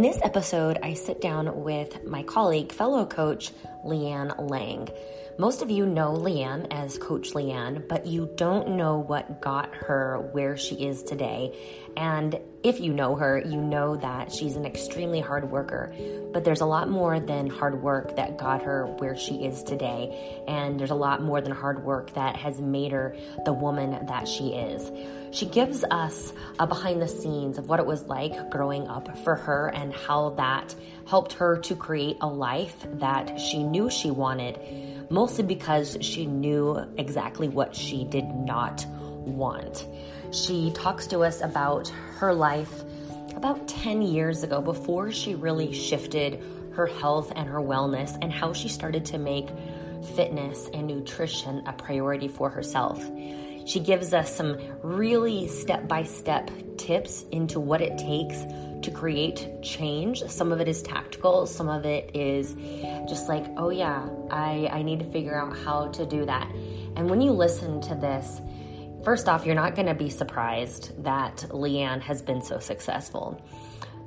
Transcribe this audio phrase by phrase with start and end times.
[0.00, 3.50] In this episode, I sit down with my colleague, fellow coach,
[3.84, 4.88] Leanne Lang.
[5.38, 10.28] Most of you know Leanne as Coach Leanne, but you don't know what got her
[10.32, 11.56] where she is today.
[11.96, 15.94] And if you know her, you know that she's an extremely hard worker.
[16.32, 20.42] But there's a lot more than hard work that got her where she is today.
[20.46, 23.16] And there's a lot more than hard work that has made her
[23.46, 24.92] the woman that she is.
[25.32, 29.36] She gives us a behind the scenes of what it was like growing up for
[29.36, 30.74] her and how that
[31.10, 34.56] helped her to create a life that she knew she wanted
[35.10, 39.88] mostly because she knew exactly what she did not want.
[40.30, 42.84] She talks to us about her life
[43.34, 46.40] about 10 years ago before she really shifted
[46.74, 49.48] her health and her wellness and how she started to make
[50.14, 53.04] fitness and nutrition a priority for herself.
[53.66, 58.44] She gives us some really step by step tips into what it takes
[58.82, 60.22] to create change.
[60.24, 62.54] Some of it is tactical, some of it is
[63.08, 66.50] just like, oh yeah, I, I need to figure out how to do that.
[66.96, 68.40] And when you listen to this,
[69.04, 73.40] first off, you're not going to be surprised that Leanne has been so successful.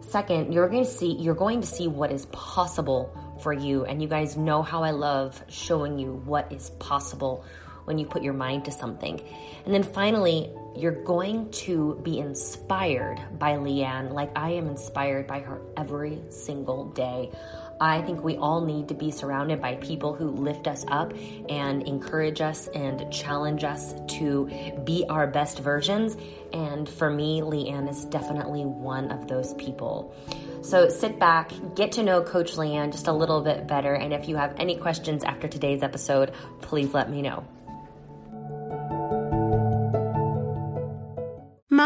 [0.01, 4.01] Second, you're going to see you're going to see what is possible for you and
[4.01, 7.43] you guys know how I love showing you what is possible
[7.85, 9.21] when you put your mind to something.
[9.65, 15.39] And then finally, you're going to be inspired by Leanne like I am inspired by
[15.41, 17.31] her every single day.
[17.79, 21.13] I think we all need to be surrounded by people who lift us up
[21.49, 24.49] and encourage us and challenge us to
[24.85, 26.15] be our best versions.
[26.53, 30.15] And for me, Leanne is definitely one of those people.
[30.61, 33.95] So sit back, get to know Coach Leanne just a little bit better.
[33.95, 36.31] And if you have any questions after today's episode,
[36.61, 37.45] please let me know.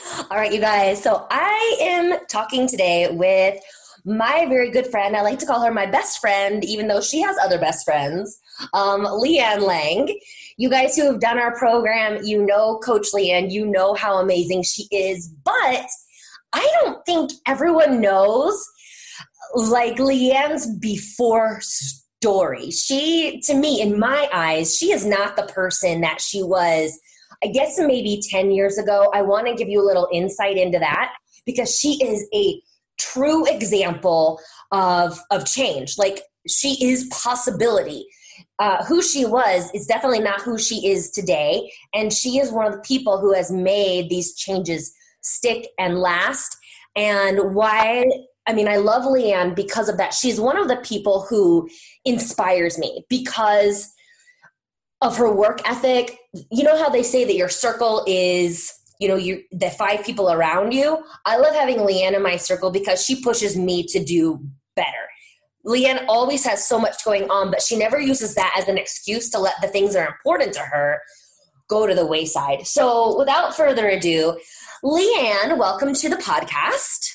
[0.30, 1.02] All right, you guys.
[1.02, 3.58] So I am talking today with
[4.04, 5.16] my very good friend.
[5.16, 8.40] I like to call her my best friend, even though she has other best friends,
[8.72, 10.08] um, Leanne Lang.
[10.56, 14.62] You guys who have done our program, you know Coach Leanne, you know how amazing
[14.62, 15.86] she is, but
[16.52, 18.64] I don't think everyone knows
[19.54, 22.70] like Leanne's before story.
[22.70, 26.98] She, to me, in my eyes, she is not the person that she was
[27.42, 29.10] I guess maybe 10 years ago.
[29.14, 31.12] I want to give you a little insight into that
[31.44, 32.60] because she is a
[32.98, 34.40] true example
[34.72, 35.96] of of change.
[35.98, 38.06] Like she is possibility.
[38.58, 42.66] Uh, who she was is definitely not who she is today, and she is one
[42.66, 46.56] of the people who has made these changes stick and last.
[46.96, 48.04] And why?
[48.46, 50.14] I mean, I love Leanne because of that.
[50.14, 51.68] She's one of the people who
[52.04, 53.92] inspires me because
[55.00, 56.18] of her work ethic.
[56.50, 60.30] You know how they say that your circle is, you know, you the five people
[60.30, 61.02] around you.
[61.24, 64.90] I love having Leanne in my circle because she pushes me to do better.
[65.66, 69.30] Leanne always has so much going on, but she never uses that as an excuse
[69.30, 71.00] to let the things that are important to her
[71.68, 72.66] go to the wayside.
[72.66, 74.38] So, without further ado,
[74.84, 77.10] Leanne, welcome to the podcast.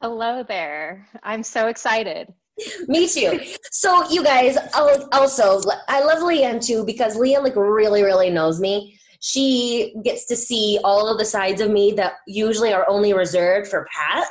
[0.00, 1.08] Hello there.
[1.22, 2.32] I'm so excited.
[2.88, 3.40] Me too.
[3.70, 8.98] So you guys, also, I love Leanne too because Leanne like really, really knows me.
[9.20, 13.68] She gets to see all of the sides of me that usually are only reserved
[13.68, 14.26] for Pat.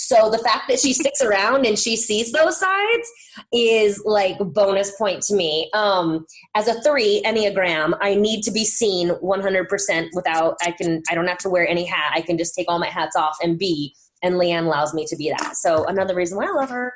[0.00, 3.10] So the fact that she sticks around and she sees those sides
[3.52, 5.68] is like bonus point to me.
[5.74, 6.24] Um,
[6.54, 11.26] as a three Enneagram, I need to be seen 100% without, I can, I don't
[11.26, 12.12] have to wear any hat.
[12.14, 15.16] I can just take all my hats off and be, and Leanne allows me to
[15.16, 15.56] be that.
[15.56, 16.94] So another reason why I love her.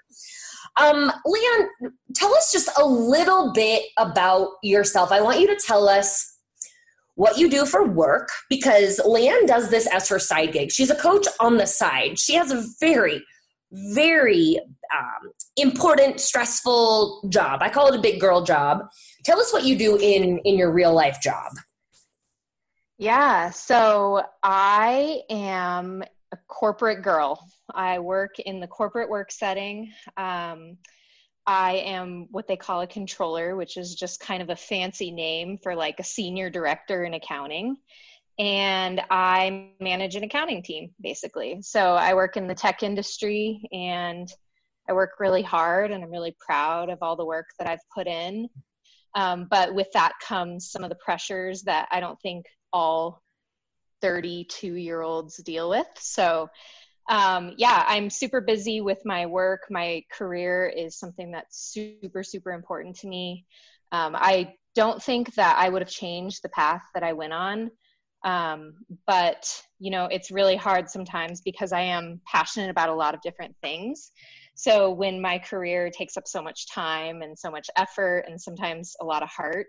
[0.80, 5.12] Um, Leanne, tell us just a little bit about yourself.
[5.12, 6.32] I want you to tell us
[7.14, 10.72] what you do for work because Leanne does this as her side gig.
[10.72, 12.18] She's a coach on the side.
[12.18, 13.22] She has a very,
[13.70, 14.58] very
[14.96, 17.60] um, important, stressful job.
[17.62, 18.86] I call it a big girl job.
[19.24, 21.52] Tell us what you do in in your real life job.
[22.98, 26.02] Yeah, so I am
[26.32, 27.44] a corporate girl.
[27.74, 29.92] I work in the corporate work setting.
[30.16, 30.78] Um,
[31.46, 35.58] I am what they call a controller, which is just kind of a fancy name
[35.62, 37.76] for like a senior director in accounting.
[38.38, 41.60] and I manage an accounting team basically.
[41.62, 44.28] So I work in the tech industry and
[44.88, 48.06] I work really hard and I'm really proud of all the work that I've put
[48.06, 48.48] in.
[49.14, 53.22] Um, but with that comes some of the pressures that I don't think all
[54.00, 55.86] 32 year olds deal with.
[55.98, 56.48] So,
[57.08, 59.62] um, yeah, I'm super busy with my work.
[59.70, 63.46] My career is something that's super, super important to me.
[63.90, 67.70] Um, I don't think that I would have changed the path that I went on.
[68.24, 68.74] Um,
[69.06, 73.20] but, you know, it's really hard sometimes because I am passionate about a lot of
[73.20, 74.12] different things.
[74.54, 78.94] So when my career takes up so much time and so much effort and sometimes
[79.00, 79.66] a lot of heart,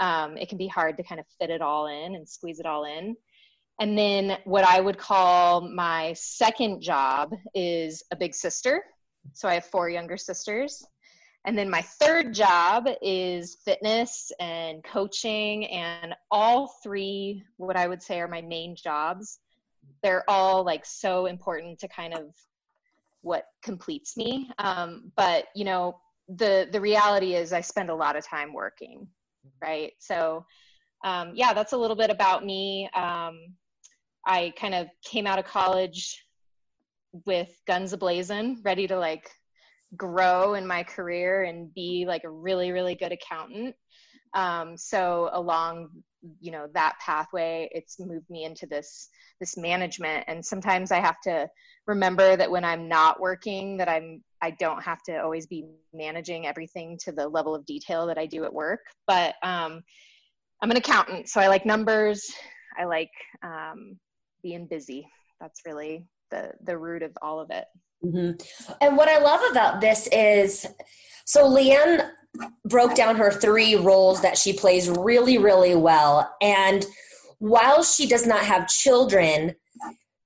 [0.00, 2.66] um, it can be hard to kind of fit it all in and squeeze it
[2.66, 3.14] all in.
[3.80, 8.82] And then what I would call my second job is a big sister.
[9.32, 10.84] So I have four younger sisters.
[11.46, 18.02] And then my third job is fitness and coaching, and all three, what I would
[18.02, 19.40] say, are my main jobs.
[20.02, 22.34] They're all like so important to kind of
[23.20, 24.50] what completes me.
[24.58, 29.06] Um, but you know, the the reality is, I spend a lot of time working,
[29.60, 29.92] right?
[29.98, 30.46] So,
[31.04, 32.88] um, yeah, that's a little bit about me.
[32.94, 33.54] Um,
[34.26, 36.24] I kind of came out of college
[37.26, 39.30] with guns ablazing, ready to like
[39.96, 43.74] grow in my career and be like a really really good accountant.
[44.34, 45.90] Um, so along
[46.40, 49.08] you know that pathway, it's moved me into this
[49.40, 50.24] this management.
[50.26, 51.48] And sometimes i have to
[51.86, 56.46] remember that when i'm not working that i'm i don't have to always be managing
[56.46, 58.80] everything to the level of detail that i do at work.
[59.06, 59.82] But um,
[60.62, 62.26] i'm an accountant so i like numbers.
[62.76, 63.10] I like
[63.44, 63.98] um,
[64.44, 65.04] being busy
[65.40, 67.64] that's really the the root of all of it
[68.04, 68.30] mm-hmm.
[68.80, 70.66] and what i love about this is
[71.26, 72.08] so leanne
[72.64, 76.86] broke down her three roles that she plays really really well and
[77.44, 79.54] while she does not have children,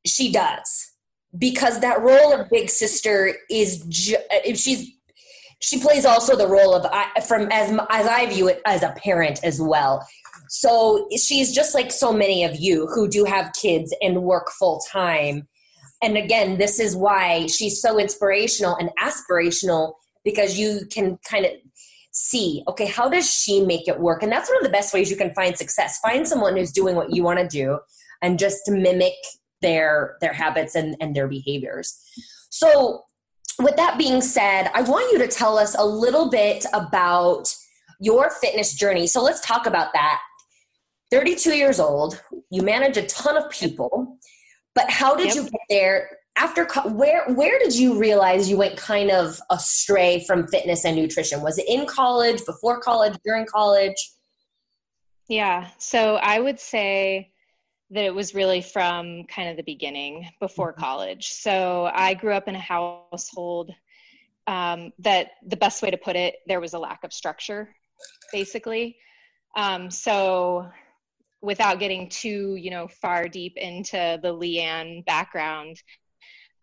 [0.07, 0.93] she does
[1.37, 4.17] because that role of big sister is ju-
[4.55, 4.93] she's
[5.61, 8.95] she plays also the role of I, from as as I view it as a
[8.97, 10.07] parent as well.
[10.49, 14.81] So she's just like so many of you who do have kids and work full
[14.91, 15.47] time.
[16.03, 21.53] And again, this is why she's so inspirational and aspirational because you can kind of
[22.11, 24.23] see okay how does she make it work?
[24.23, 25.99] And that's one of the best ways you can find success.
[26.01, 27.79] Find someone who's doing what you want to do
[28.23, 29.15] and just mimic
[29.61, 32.01] their their habits and and their behaviors.
[32.51, 33.05] So
[33.61, 37.53] with that being said i want you to tell us a little bit about
[38.01, 39.09] your fitness journey.
[39.09, 40.21] So let's talk about that
[41.11, 42.23] 32 years old.
[42.51, 44.19] You manage a ton of people.
[44.75, 45.35] But how did yep.
[45.35, 46.11] you get there?
[46.37, 51.43] After where where did you realize you went kind of astray from fitness and nutrition?
[51.43, 53.97] Was it in college before college during college?
[55.29, 55.69] Yeah.
[55.79, 57.33] So i would say
[57.91, 60.81] that it was really from kind of the beginning before mm-hmm.
[60.81, 61.33] college.
[61.33, 63.73] So i grew up in a household
[64.47, 67.75] um, that the best way to put it there was a lack of structure
[68.33, 68.97] basically.
[69.57, 70.71] Um, so
[71.41, 75.81] without getting too you know far deep into the leanne background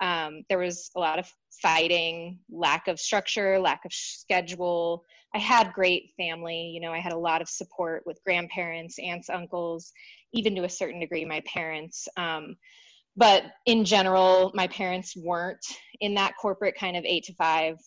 [0.01, 1.31] um, there was a lot of
[1.61, 5.03] fighting, lack of structure, lack of schedule.
[5.33, 6.71] I had great family.
[6.73, 9.91] You know, I had a lot of support with grandparents, aunts, uncles,
[10.33, 12.07] even to a certain degree, my parents.
[12.17, 12.55] Um,
[13.17, 15.65] but in general, my parents weren't
[16.01, 17.77] in that corporate kind of eight to five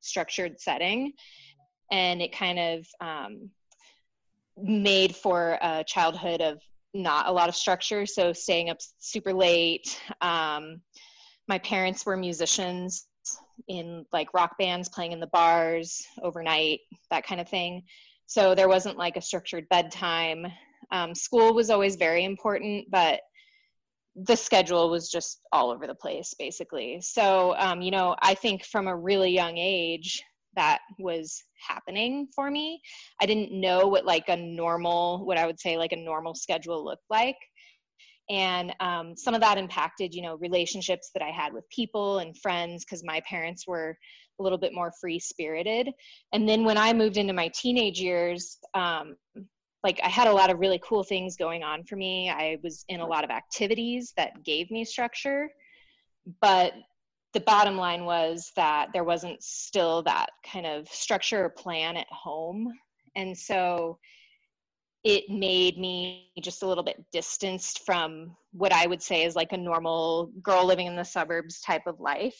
[0.00, 1.12] structured setting.
[1.90, 3.50] And it kind of um,
[4.62, 6.60] made for a childhood of
[6.94, 8.06] not a lot of structure.
[8.06, 10.80] So staying up super late, um,
[11.48, 13.06] my parents were musicians
[13.68, 17.82] in like rock bands playing in the bars overnight that kind of thing.
[18.26, 20.46] So there wasn't like a structured bedtime.
[20.90, 23.20] Um, school was always very important but
[24.16, 27.00] the schedule was just all over the place basically.
[27.00, 30.22] So um, you know i think from a really young age
[30.58, 32.80] that was happening for me.
[33.22, 36.84] I didn't know what like a normal what i would say like a normal schedule
[36.84, 37.36] looked like.
[38.30, 42.36] And um, some of that impacted you know relationships that i had with people and
[42.36, 43.96] friends because my parents were
[44.38, 45.88] a little bit more free spirited
[46.32, 49.16] and then when i moved into my teenage years um,
[49.82, 52.28] like i had a lot of really cool things going on for me.
[52.28, 55.48] I was in a lot of activities that gave me structure.
[56.40, 56.72] But
[57.34, 62.06] the bottom line was that there wasn't still that kind of structure or plan at
[62.10, 62.72] home
[63.16, 63.98] and so
[65.04, 69.52] it made me just a little bit distanced from what I would say is like
[69.52, 72.38] a normal girl living in the suburbs type of life.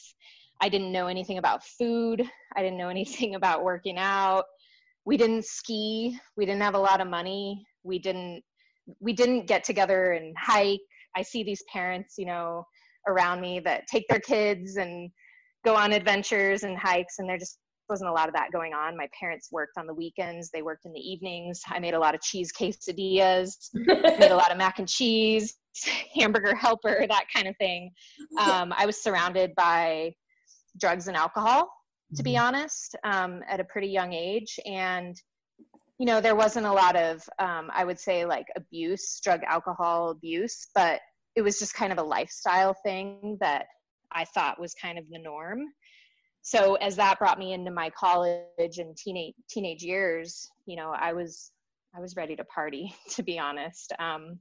[0.60, 2.22] I didn't know anything about food.
[2.56, 4.44] I didn't know anything about working out.
[5.04, 6.18] We didn't ski.
[6.36, 7.64] We didn't have a lot of money.
[7.84, 8.42] We didn't
[9.00, 10.80] we didn't get together and hike.
[11.14, 12.64] I see these parents, you know,
[13.08, 15.10] around me that take their kids and
[15.64, 18.96] go on adventures and hikes, and there just wasn't a lot of that going on.
[18.96, 21.60] My parents worked on the weekends, they worked in the evenings.
[21.68, 25.54] I made a lot of cheese quesadillas, made a lot of mac and cheese,
[26.14, 27.90] hamburger helper, that kind of thing.
[28.38, 30.12] Um, I was surrounded by
[30.78, 31.70] drugs and alcohol,
[32.14, 32.46] to be mm-hmm.
[32.46, 34.58] honest, um, at a pretty young age.
[34.66, 35.16] And
[35.98, 40.10] you know, there wasn't a lot of, um, I would say, like abuse, drug, alcohol
[40.10, 41.00] abuse, but
[41.38, 43.66] it was just kind of a lifestyle thing that
[44.10, 45.60] I thought was kind of the norm.
[46.42, 51.12] So as that brought me into my college and teenage teenage years, you know, I
[51.12, 51.52] was
[51.96, 53.92] I was ready to party, to be honest.
[54.00, 54.40] Um,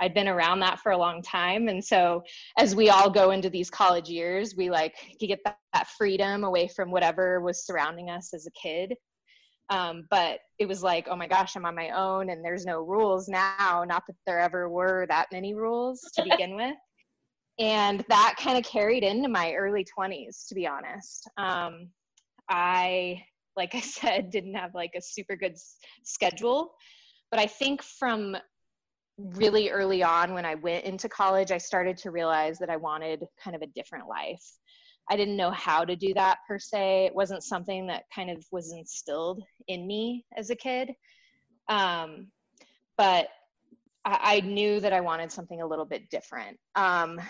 [0.00, 2.22] I'd been around that for a long time, and so
[2.58, 6.68] as we all go into these college years, we like get that, that freedom away
[6.68, 8.94] from whatever was surrounding us as a kid
[9.70, 12.80] um, but it was like oh my gosh i'm on my own and there's no
[12.80, 13.84] rules now.
[13.86, 16.76] Not that there ever were that many rules to begin with.
[17.58, 21.28] And that kind of carried into my early 20s to be honest.
[21.36, 21.88] Um,
[22.50, 23.22] i
[23.56, 26.72] like i said didn't have like a super good s- schedule.
[27.30, 28.36] But i think from
[29.18, 33.24] really early on when i went into college i started to realize that i wanted
[33.42, 34.42] kind of a different life
[35.10, 37.06] I didn't know how to do that per se.
[37.06, 40.92] It wasn't something that kind of was instilled in me as a kid.
[41.68, 42.28] Um,
[42.96, 43.28] but
[44.04, 46.58] I, I, knew that I wanted something a little bit different.
[46.74, 47.20] Um,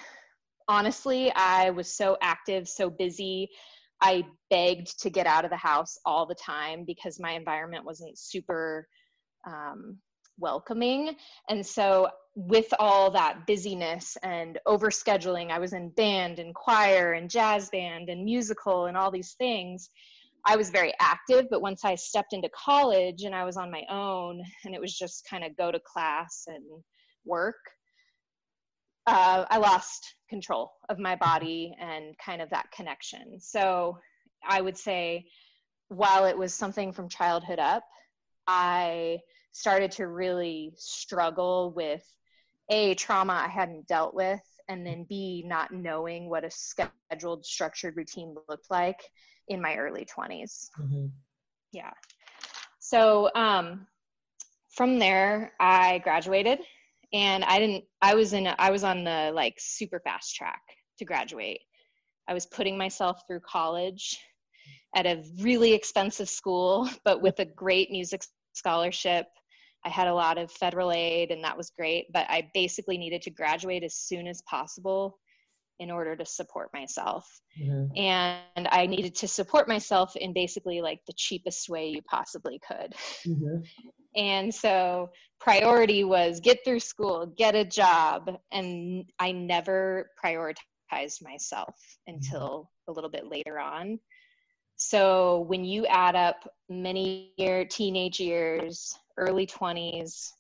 [0.69, 3.50] honestly, I was so active, so busy.
[4.00, 8.19] I begged to get out of the house all the time because my environment wasn't
[8.19, 8.88] super
[9.47, 9.99] um,
[10.38, 11.16] welcoming.
[11.48, 17.30] And so with all that busyness and overscheduling, I was in band and choir and
[17.30, 19.90] jazz band and musical and all these things.
[20.46, 23.82] I was very active, but once I stepped into college and I was on my
[23.88, 26.64] own and it was just kind of go to class and
[27.24, 27.56] work,
[29.06, 33.38] uh, I lost control of my body and kind of that connection.
[33.40, 33.98] So
[34.46, 35.26] I would say,
[35.88, 37.84] while it was something from childhood up,
[38.46, 39.20] I
[39.54, 42.04] started to really struggle with
[42.70, 47.96] a trauma I hadn't dealt with, and then B not knowing what a scheduled, structured
[47.96, 49.00] routine looked like
[49.49, 50.70] in my early 20s.
[50.80, 51.06] Mm-hmm.
[51.73, 51.92] Yeah.
[52.80, 53.87] So um,
[54.70, 56.58] from there, I graduated,
[57.12, 57.84] and I didn't.
[58.02, 58.49] I was in.
[58.58, 60.62] I was on the like super fast track
[60.99, 61.61] to graduate.
[62.26, 64.18] I was putting myself through college
[64.96, 69.26] at a really expensive school, but with a great music scholarship
[69.84, 73.22] I had a lot of federal aid and that was great, but I basically needed
[73.22, 75.18] to graduate as soon as possible
[75.80, 77.28] in order to support myself.
[77.60, 77.96] Mm-hmm.
[77.96, 82.94] And I needed to support myself in basically like the cheapest way you possibly could.
[83.26, 83.56] Mm-hmm.
[84.16, 85.10] And so
[85.40, 91.74] priority was get through school, get a job, and I never prioritized myself
[92.06, 93.98] until a little bit later on.
[94.76, 100.30] So when you add up many year teenage years, early 20s,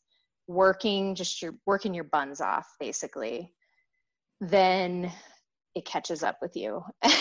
[0.46, 3.52] working just your working your buns off basically,
[4.40, 5.10] then
[5.74, 6.82] it catches up with you.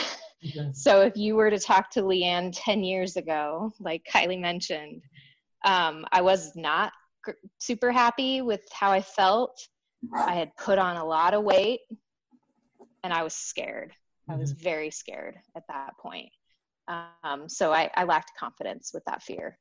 [0.74, 5.02] So if you were to talk to Leanne 10 years ago, like Kylie mentioned,
[5.64, 6.92] um, I was not
[7.60, 9.58] super happy with how I felt.
[10.14, 11.80] I had put on a lot of weight
[13.04, 13.94] and I was scared.
[14.30, 14.64] I was mm-hmm.
[14.64, 16.30] very scared at that point.
[16.90, 19.58] Um, so I, I lacked confidence with that fear.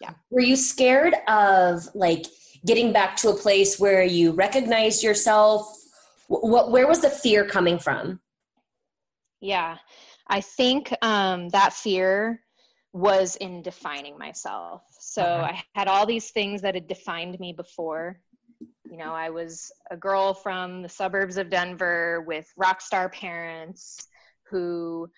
[0.00, 0.12] Yeah.
[0.30, 2.26] Were you scared of like
[2.64, 5.76] getting back to a place where you recognized yourself?
[6.28, 8.20] What, where was the fear coming from?
[9.40, 9.78] Yeah,
[10.26, 12.42] I think um, that fear
[12.92, 14.82] was in defining myself.
[14.98, 15.42] So okay.
[15.42, 18.20] I had all these things that had defined me before.
[18.90, 24.08] You know, I was a girl from the suburbs of Denver with rock star parents
[24.50, 25.08] who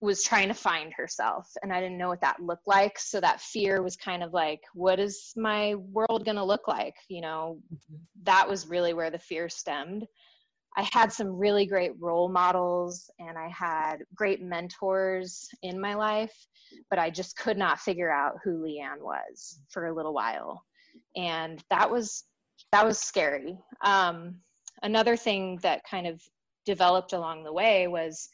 [0.00, 2.98] was trying to find herself and I didn't know what that looked like.
[2.98, 6.94] So that fear was kind of like, what is my world going to look like?
[7.08, 7.96] You know, mm-hmm.
[8.24, 10.06] that was really where the fear stemmed.
[10.76, 16.34] I had some really great role models and I had great mentors in my life,
[16.90, 20.64] but I just could not figure out who Leanne was for a little while.
[21.16, 22.24] And that was
[22.72, 23.56] that was scary.
[23.84, 24.40] Um,
[24.82, 26.20] another thing that kind of
[26.66, 28.28] developed along the way was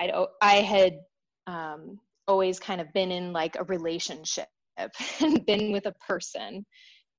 [0.00, 1.00] I'd, I had
[1.46, 4.48] um, always kind of been in like a relationship
[5.20, 6.64] and been with a person.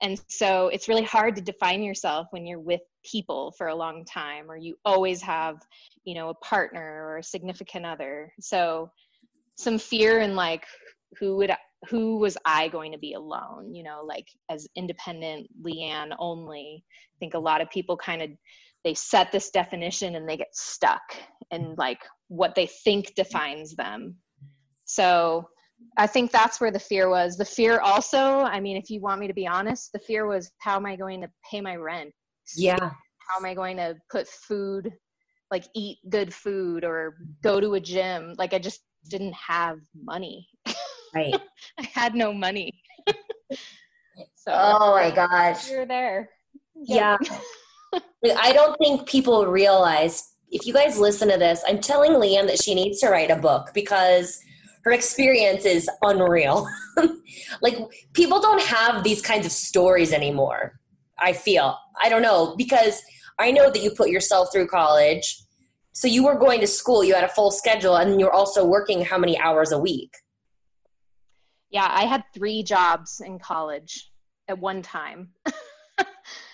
[0.02, 4.04] And so it's really hard to define yourself when you're with people for a long
[4.04, 5.58] time or you always have,
[6.06, 8.34] you know, a partner or a significant other.
[8.40, 8.90] So
[9.58, 10.66] some fear in like
[11.20, 11.52] who would
[11.88, 16.84] who was I going to be alone, you know, like as independent Leanne only.
[16.84, 18.30] I think a lot of people kind of
[18.84, 21.02] they set this definition and they get stuck
[21.52, 24.16] in like what they think defines them.
[24.86, 25.48] So
[25.98, 27.38] I think that's where the fear was.
[27.38, 30.52] The fear also, I mean, if you want me to be honest, the fear was
[30.60, 32.12] how am I going to pay my rent?
[32.56, 32.78] Yeah.
[32.80, 34.92] How am I going to put food,
[35.50, 38.36] like eat good food or go to a gym?
[38.38, 40.48] Like I just didn't have money.
[41.16, 41.36] Right.
[41.80, 42.72] I had no money.
[44.36, 45.70] so Oh my gosh.
[45.70, 46.30] You're there.
[46.76, 47.22] Yep.
[47.24, 47.38] Yeah.
[48.24, 52.62] I don't think people realize if you guys listen to this, I'm telling Leanne that
[52.62, 54.40] she needs to write a book because
[54.84, 56.68] her experience is unreal.
[57.62, 57.78] like
[58.14, 60.80] people don't have these kinds of stories anymore.
[61.20, 61.78] I feel.
[62.02, 63.02] I don't know because
[63.40, 65.38] I know that you put yourself through college.
[65.94, 69.04] So you were going to school, you had a full schedule and you're also working
[69.04, 70.14] how many hours a week?
[71.70, 74.12] Yeah, I had 3 jobs in college
[74.48, 75.30] at one time.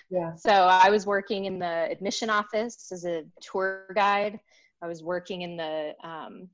[0.09, 0.35] yeah.
[0.35, 4.39] So I was working in the admission office as a tour guide.
[4.81, 6.49] I was working in the um,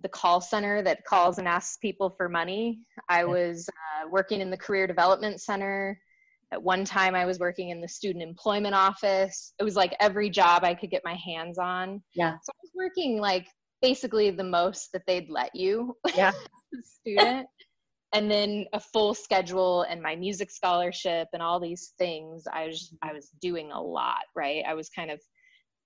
[0.00, 2.80] the call center that calls and asks people for money.
[3.08, 6.00] I was uh, working in the career development center.
[6.52, 9.52] At one time, I was working in the student employment office.
[9.58, 12.02] It was like every job I could get my hands on.
[12.14, 12.36] Yeah.
[12.42, 13.46] So I was working like
[13.82, 15.96] basically the most that they'd let you.
[16.16, 16.32] Yeah.
[16.82, 17.48] student.
[18.12, 22.44] And then a full schedule and my music scholarship and all these things.
[22.52, 24.64] I was I was doing a lot, right?
[24.66, 25.20] I was kind of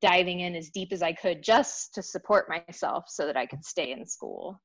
[0.00, 3.64] diving in as deep as I could just to support myself so that I could
[3.64, 4.61] stay in school.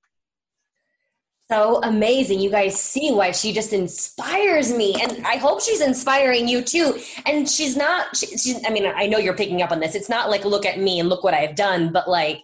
[1.50, 2.42] So amazing.
[2.42, 4.96] You guys see why she just inspires me.
[5.02, 7.00] And I hope she's inspiring you too.
[7.26, 9.96] And she's not, she, she's, I mean, I know you're picking up on this.
[9.96, 12.42] It's not like, look at me and look what I've done, but like,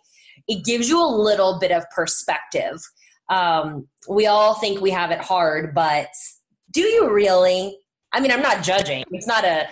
[0.48, 2.82] it gives you a little bit of perspective.
[3.30, 6.10] Um, we all think we have it hard, but
[6.72, 7.78] do you really?
[8.12, 9.04] I mean, I'm not judging.
[9.12, 9.68] It's not a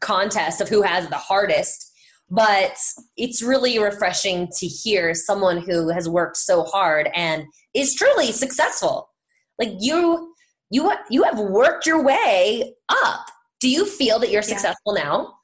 [0.00, 1.92] contest of who has the hardest
[2.32, 2.78] but
[3.18, 9.10] it's really refreshing to hear someone who has worked so hard and is truly successful
[9.58, 10.32] like you
[10.70, 13.26] you you have worked your way up
[13.60, 15.34] do you feel that you're successful now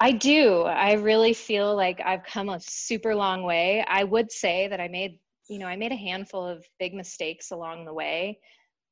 [0.00, 0.62] I do.
[0.62, 3.84] I really feel like I've come a super long way.
[3.84, 7.50] I would say that I made, you know, I made a handful of big mistakes
[7.50, 8.38] along the way.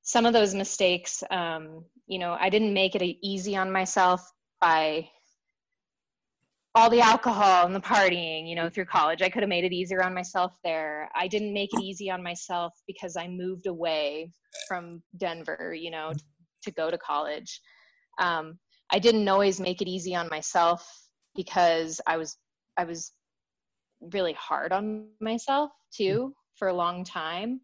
[0.02, 4.22] Some of those mistakes, um, you know, I didn't make it easy on myself
[4.60, 5.08] by
[6.74, 9.22] all the alcohol and the partying, you know, through college.
[9.22, 11.10] I could have made it easier on myself there.
[11.14, 14.30] I didn't make it easy on myself because I moved away
[14.68, 16.12] from Denver, you know,
[16.62, 17.60] to go to college.
[18.20, 18.58] Um,
[18.92, 20.86] I didn't always make it easy on myself
[21.34, 22.36] because I was
[22.78, 23.12] I was
[24.12, 27.60] really hard on myself too for a long time.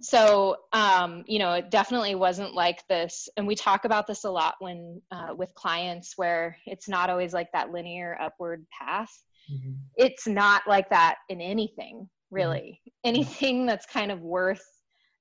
[0.00, 3.28] So, um, you know, it definitely wasn't like this.
[3.36, 7.32] And we talk about this a lot when uh, with clients where it's not always
[7.32, 9.10] like that linear upward path.
[9.50, 9.72] Mm-hmm.
[9.96, 12.80] It's not like that in anything, really.
[12.82, 13.08] Mm-hmm.
[13.08, 14.64] Anything that's kind of worth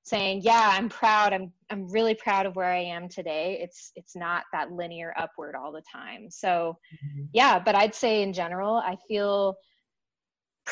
[0.03, 1.33] saying, yeah, I'm proud.
[1.33, 3.59] I'm I'm really proud of where I am today.
[3.61, 6.29] It's it's not that linear upward all the time.
[6.29, 7.25] So, mm-hmm.
[7.33, 9.55] yeah, but I'd say in general, I feel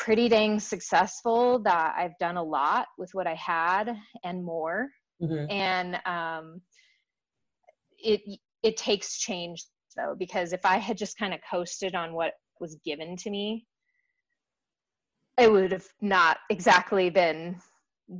[0.04, 4.88] pretty dang successful that I've done a lot with what I had and more.
[5.20, 5.50] Mm-hmm.
[5.50, 6.60] And um,
[7.98, 8.20] it
[8.62, 9.64] it takes change
[9.96, 13.66] though because if I had just kind of coasted on what was given to me,
[15.36, 17.60] it would have not exactly been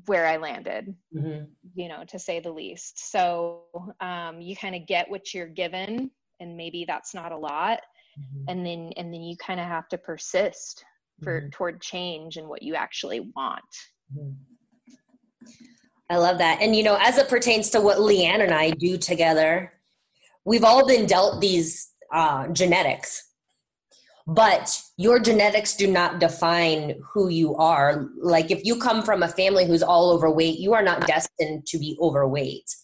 [0.06, 1.44] where I landed, mm-hmm.
[1.74, 3.10] you know, to say the least.
[3.10, 3.62] So
[4.00, 6.10] um, you kind of get what you're given,
[6.40, 7.80] and maybe that's not a lot,
[8.18, 8.44] mm-hmm.
[8.48, 10.84] and then and then you kind of have to persist
[11.22, 11.50] for mm-hmm.
[11.50, 13.62] toward change and what you actually want.
[14.16, 14.32] Mm-hmm.
[16.10, 16.60] I love that.
[16.62, 19.72] And you know, as it pertains to what Leanne and I do together,
[20.44, 23.22] we've all been dealt these uh, genetics,
[24.26, 28.08] but your genetics do not define who you are.
[28.20, 31.78] Like if you come from a family who's all overweight, you are not destined to
[31.78, 32.74] be overweight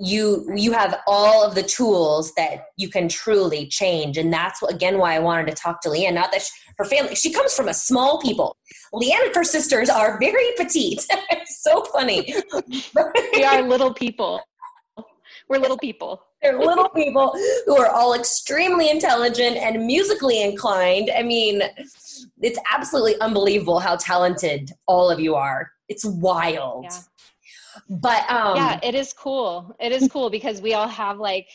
[0.00, 4.16] you you have all of the tools that you can truly change.
[4.16, 6.84] And that's what, again why i wanted to talk to leanne not that she, her
[6.86, 8.56] family she comes from a small people.
[8.94, 11.06] Leanne and her sisters are very petite.
[11.30, 12.34] It's so funny.
[13.34, 14.40] We are little people.
[15.48, 16.22] We're little people.
[16.42, 17.34] They're little people
[17.66, 21.10] who are all extremely intelligent and musically inclined.
[21.14, 21.62] I mean
[22.40, 25.70] it's absolutely unbelievable how talented all of you are.
[25.88, 26.84] It's wild.
[26.84, 27.00] Yeah
[27.88, 29.74] but um yeah it is cool.
[29.80, 31.48] It is cool because we all have like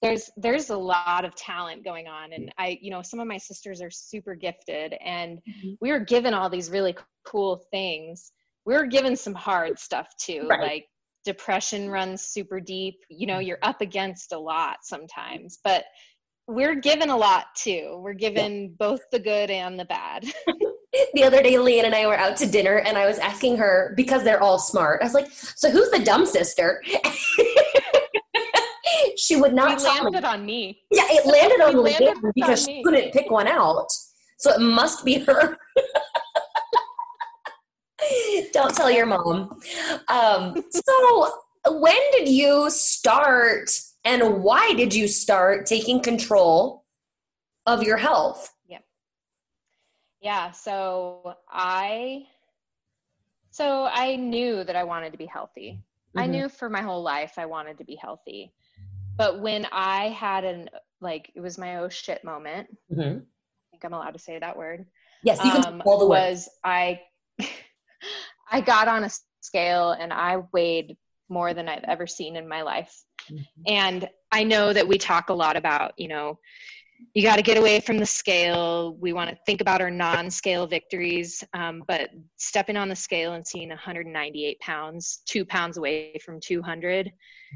[0.00, 2.32] there's there's a lot of talent going on.
[2.32, 5.72] And i you know some of my sisters are super gifted and mm-hmm.
[5.80, 8.32] we were given all these really cool things.
[8.64, 10.60] We were given some hard stuff too Right.
[10.60, 10.86] like
[11.24, 12.96] depression runs super deep.
[13.08, 15.84] You know you're up against a lot sometimes but
[16.48, 18.00] we're given a lot too.
[18.02, 20.24] We're given both the good and the bad
[21.14, 23.94] the other day leanne and i were out to dinner and i was asking her
[23.96, 26.82] because they're all smart i was like so who's the dumb sister?
[29.16, 30.18] She would not tell me.
[30.18, 30.80] on me.
[30.90, 32.82] Yeah it landed on landed leanne because she me.
[32.82, 33.86] couldn't pick one out.
[34.38, 35.56] So it must be her.
[38.52, 39.60] Don't tell your mom.
[40.08, 41.30] Um, so
[41.68, 43.70] when did you start
[44.04, 46.84] and why did you start taking control
[47.66, 48.52] of your health
[50.22, 52.22] yeah so i
[53.50, 55.80] so i knew that i wanted to be healthy
[56.16, 56.30] i Mhm.
[56.30, 58.52] knew for my whole life i wanted to be healthy
[59.18, 63.26] but when i had an like it was my oh shit moment i Mhm.
[63.70, 64.86] think i'm allowed to say that word
[65.22, 67.00] yes you can um, all the was i
[68.50, 70.96] i got on a scale and i weighed
[71.28, 73.44] more than i've ever seen in my life Mhm.
[73.66, 76.38] and i know that we talk a lot about you know
[77.14, 80.66] you got to get away from the scale we want to think about our non-scale
[80.66, 86.38] victories um, but stepping on the scale and seeing 198 pounds two pounds away from
[86.40, 87.10] 200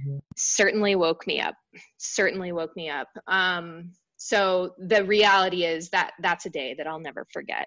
[0.07, 0.21] Mhm.
[0.37, 1.55] certainly woke me up
[1.99, 7.01] certainly woke me up um, so the reality is that that's a day that i'll
[7.01, 7.67] never forget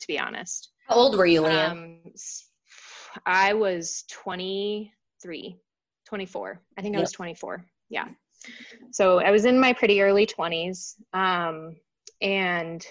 [0.00, 2.48] to be honest how old were you leanne um, s-
[3.26, 5.56] I was 23,
[6.06, 6.62] 24.
[6.78, 7.66] I think I was 24.
[7.90, 8.06] Yeah.
[8.90, 10.94] So I was in my pretty early 20s.
[11.12, 11.76] Um,
[12.20, 12.84] and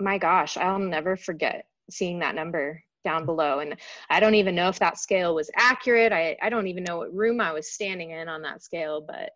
[0.00, 3.60] my gosh, I'll never forget seeing that number down below.
[3.60, 3.76] And
[4.10, 6.12] I don't even know if that scale was accurate.
[6.12, 9.30] I, I don't even know what room I was standing in on that scale, but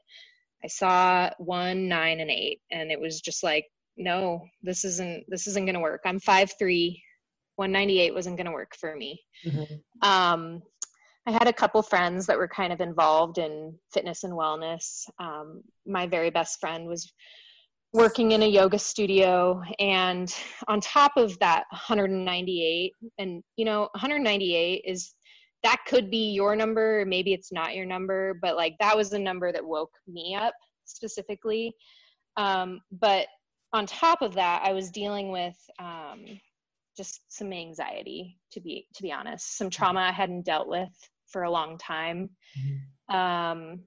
[0.62, 2.60] I saw one, nine, and eight.
[2.70, 6.02] And it was just like, no, this isn't, this isn't going to work.
[6.04, 7.02] I'm five, three,
[7.56, 9.22] 198 wasn't going to work for me.
[9.46, 9.82] Mhm.
[10.02, 10.62] Um,
[11.30, 15.04] I had a couple friends that were kind of involved in fitness and wellness.
[15.20, 17.12] Um, my very best friend was
[17.92, 20.34] working in a yoga studio, and
[20.66, 25.14] on top of that 198, and you know, 198 is
[25.62, 29.18] that could be your number, maybe it's not your number, but like that was the
[29.18, 31.72] number that woke me up specifically.
[32.36, 33.28] Um, but
[33.72, 36.24] on top of that, I was dealing with um,
[36.96, 40.90] just some anxiety to be to be honest some trauma i hadn't dealt with
[41.30, 42.30] for a long time.
[43.08, 43.80] Um,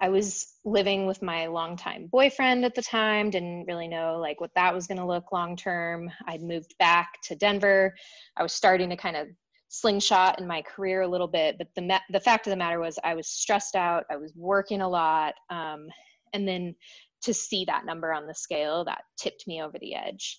[0.00, 4.54] i was living with my longtime boyfriend at the time didn't really know like what
[4.54, 6.08] that was going to look long term.
[6.26, 7.94] I'd moved back to denver.
[8.36, 9.26] I was starting to kind of
[9.68, 12.80] slingshot in my career a little bit but the ma- the fact of the matter
[12.80, 15.88] was i was stressed out i was working a lot um,
[16.32, 16.74] and then
[17.22, 20.38] to see that number on the scale that tipped me over the edge.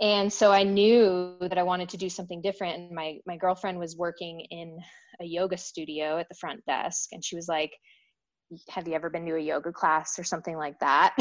[0.00, 3.78] And so i knew that i wanted to do something different and my my girlfriend
[3.78, 4.78] was working in
[5.20, 7.72] a yoga studio at the front desk and she was like
[8.68, 11.14] have you ever been to a yoga class or something like that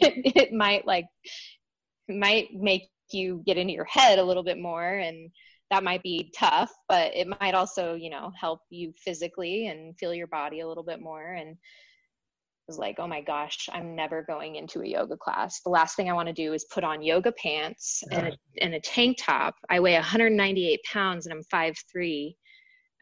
[0.00, 1.06] it, it might like
[2.08, 5.30] might make you get into your head a little bit more and
[5.70, 10.14] that might be tough but it might also you know help you physically and feel
[10.14, 11.56] your body a little bit more and
[12.68, 15.60] was like, oh my gosh, I'm never going into a yoga class.
[15.62, 18.74] The last thing I want to do is put on yoga pants and a, and
[18.74, 19.54] a tank top.
[19.68, 22.34] I weigh 198 pounds and I'm 5'3.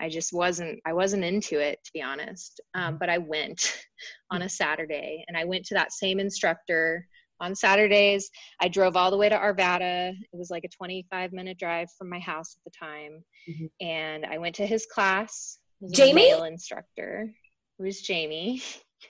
[0.01, 2.61] I just wasn't, I wasn't into it to be honest.
[2.75, 3.75] Um, but I went
[4.31, 7.07] on a Saturday and I went to that same instructor
[7.41, 8.31] on Saturdays.
[8.61, 10.11] I drove all the way to Arvada.
[10.11, 13.23] It was like a 25 minute drive from my house at the time.
[13.49, 13.71] Mhm.
[13.81, 15.59] And I went to his class.
[15.93, 16.31] Jamie?
[16.31, 17.31] instructor.
[17.79, 18.63] It was Jamie.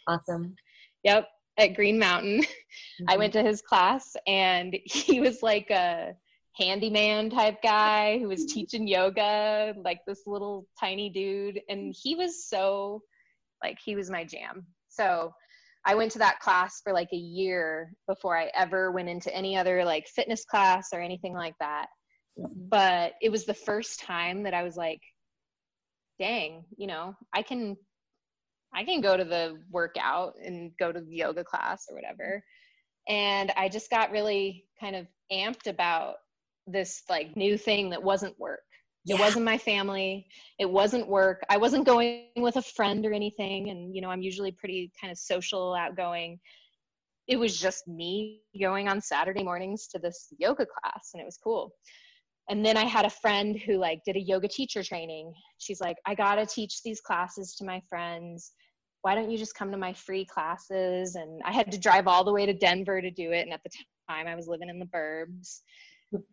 [0.08, 0.56] awesome
[1.04, 2.44] Yep, at Green Mountain.
[3.08, 3.18] I Mhm.
[3.18, 6.14] went to his class and he was like a
[6.56, 11.60] handyman type guy who was teaching yoga, like this little tiny dude.
[11.68, 13.02] And he was so,
[13.62, 14.66] like, he was my jam.
[14.88, 15.32] So
[15.84, 19.56] I went to that class for like a year before I ever went into any
[19.56, 21.86] other like fitness class or anything like that.
[22.36, 25.00] But it was the first time that I was like,
[26.18, 27.76] dang, you know, I can
[28.74, 32.42] I can go to the workout and go to the yoga class or whatever.
[33.08, 36.16] And I just got really kind of amped about
[36.66, 38.60] this like new thing that wasn't work.
[39.08, 40.26] It wasn't my family.
[40.58, 41.44] It wasn't work.
[41.48, 43.70] I wasn't going with a friend or anything.
[43.70, 46.40] And, you know, I'm usually pretty kind of social, outgoing.
[47.28, 51.38] It was just me going on Saturday mornings to this yoga class, and it was
[51.42, 51.72] cool.
[52.48, 55.32] And then I had a friend who like did a yoga teacher training.
[55.58, 58.52] She's like, I gotta teach these classes to my friends.
[59.02, 61.16] Why don't you just come to my free classes?
[61.16, 63.42] And I had to drive all the way to Denver to do it.
[63.42, 63.70] And at the
[64.08, 65.60] time, I was living in the burbs.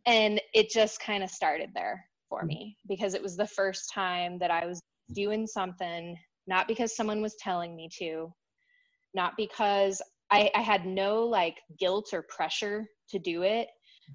[0.05, 4.37] And it just kind of started there for me because it was the first time
[4.39, 4.81] that I was
[5.13, 8.33] doing something not because someone was telling me to,
[9.13, 13.67] not because I, I had no like guilt or pressure to do it.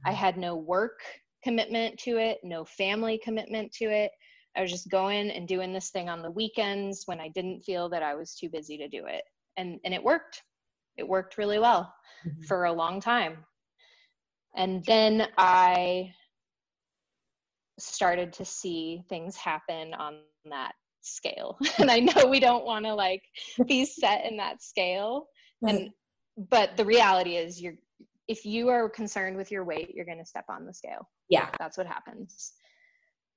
[0.05, 0.18] I mm-hmm.
[0.18, 1.01] had no work
[1.42, 4.11] commitment to it, no family commitment to it.
[4.57, 7.88] I was just going and doing this thing on the weekends when I didn't feel
[7.90, 9.23] that I was too busy to do it.
[9.57, 10.42] And and it worked.
[10.97, 11.92] It worked really well
[12.27, 12.42] mm-hmm.
[12.42, 13.44] for a long time.
[14.57, 16.13] And then I
[17.79, 20.19] started to see things happen on
[20.51, 21.59] that scale.
[21.79, 23.23] and I know we don't want to like
[23.67, 25.27] be set in that scale.
[25.67, 25.91] And
[26.51, 27.75] but the reality is you're
[28.29, 31.09] if you are concerned with your weight, you're going to step on the scale.
[31.31, 31.49] Yeah.
[31.59, 32.53] That's what happens.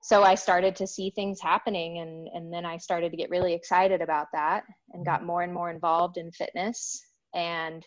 [0.04, 3.54] So I started to see things happening and and then I started to get really
[3.54, 5.28] excited about that and got mm-hmm.
[5.28, 7.02] more and more involved in fitness
[7.34, 7.86] and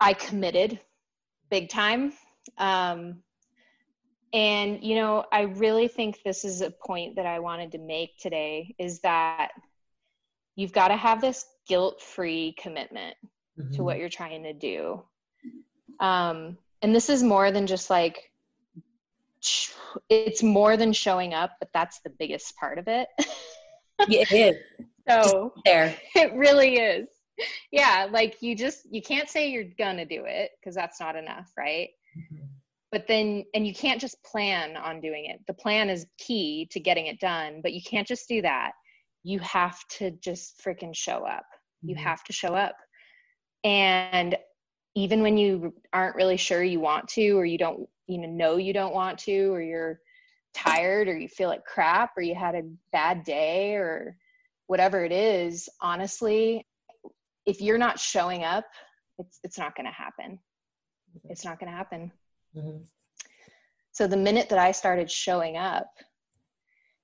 [0.00, 0.78] I committed
[1.50, 2.12] big time.
[2.58, 3.22] Um,
[4.32, 8.18] and you know, I really think this is a point that I wanted to make
[8.18, 9.50] today is that
[10.56, 13.16] you've got to have this guilt-free commitment
[13.58, 13.72] mm-hmm.
[13.74, 15.02] to what you're trying to do.
[16.00, 18.30] Um, and this is more than just like
[20.08, 23.08] it's more than showing up, but that's the biggest part of it.
[24.08, 24.56] yeah, it is.
[25.08, 25.96] So there.
[26.14, 27.08] It really is.
[27.70, 31.50] Yeah, like you just you can't say you're gonna do it because that's not enough,
[31.56, 31.88] right?
[32.16, 32.44] Mm-hmm.
[32.92, 35.40] But then and you can't just plan on doing it.
[35.46, 38.72] The plan is key to getting it done, but you can't just do that.
[39.22, 41.44] You have to just freaking show up.
[41.84, 41.90] Mm-hmm.
[41.90, 42.76] You have to show up.
[43.64, 44.36] And
[44.94, 48.56] even when you aren't really sure you want to or you don't you know know
[48.56, 50.00] you don't want to or you're
[50.54, 54.16] tired or you feel like crap or you had a bad day or
[54.66, 56.66] whatever it is honestly
[57.46, 58.64] if you're not showing up
[59.18, 60.38] it's it's not going to happen
[61.30, 62.12] it's not going to happen.
[62.56, 62.82] Mm-hmm.
[63.92, 65.88] so the minute that i started showing up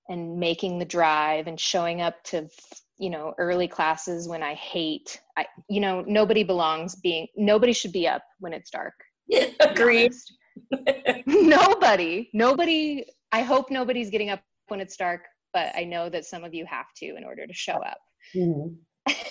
[0.09, 2.49] and making the drive and showing up to
[2.99, 7.93] you know early classes when i hate i you know nobody belongs being nobody should
[7.93, 8.95] be up when it's dark.
[9.61, 10.13] Agreed.
[11.27, 15.23] Nobody nobody i hope nobody's getting up when it's dark
[15.55, 17.99] but i know that some of you have to in order to show up.
[18.37, 18.75] Mm-hmm.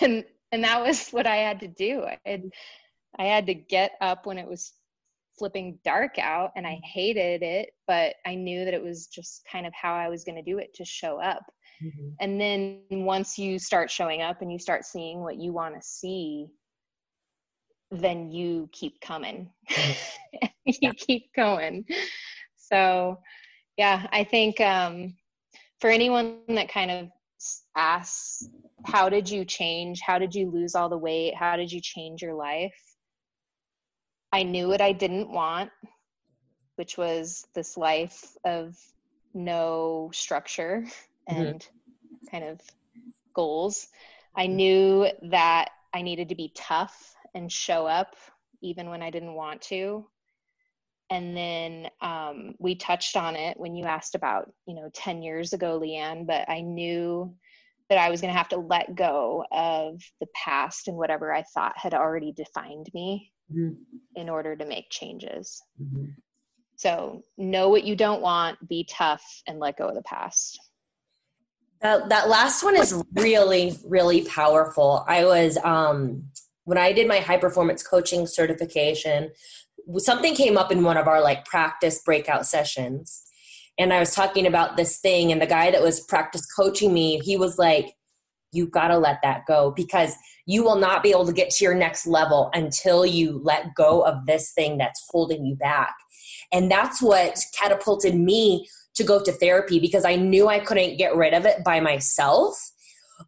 [0.04, 2.44] and and that was what i had to do i had
[3.18, 4.72] i had to get up when it was
[5.38, 9.66] flipping dark out and i hated it but i knew that it was just kind
[9.66, 11.42] of how i was going to do it to show up
[11.82, 12.08] mm-hmm.
[12.20, 15.80] and then once you start showing up and you start seeing what you want to
[15.82, 16.46] see
[17.90, 20.46] then you keep coming mm-hmm.
[20.66, 20.92] you yeah.
[20.96, 21.84] keep going
[22.56, 23.18] so
[23.78, 25.14] yeah i think um,
[25.80, 27.08] for anyone that kind of
[27.76, 28.48] asks
[28.84, 32.22] how did you change how did you lose all the weight how did you change
[32.22, 32.74] your life
[34.32, 35.70] i knew what i didn't want
[36.76, 38.76] which was this life of
[39.34, 40.84] no structure
[41.30, 41.40] mm-hmm.
[41.40, 42.26] and mm-hmm.
[42.30, 42.60] kind of
[43.34, 43.88] goals
[44.36, 48.14] i knew that i needed to be tough and show up
[48.62, 50.06] even when I didn't want to.
[51.12, 55.52] And then um, we touched on it when you asked about, you know, 10 years
[55.52, 57.34] ago, Leanne, but I knew
[57.90, 61.42] that I was going to have to let go of the past and whatever I
[61.52, 63.74] thought had already defined me mm-hmm.
[64.16, 65.60] in order to make changes.
[65.78, 66.12] Mm-hmm.
[66.76, 70.58] So know what you don't want, be tough, and let go of the past.
[71.82, 75.04] That, that last one is really, really powerful.
[75.06, 76.30] I was um,
[76.64, 79.32] when I did my high performance coaching certification,
[79.98, 83.22] something came up in one of our like practice breakout sessions.
[83.78, 87.20] And I was talking about this thing, and the guy that was practice coaching me,
[87.20, 87.94] he was like,
[88.52, 90.14] You gotta let that go because
[90.46, 94.02] you will not be able to get to your next level until you let go
[94.02, 95.94] of this thing that's holding you back.
[96.52, 101.16] And that's what catapulted me to go to therapy because I knew I couldn't get
[101.16, 102.71] rid of it by myself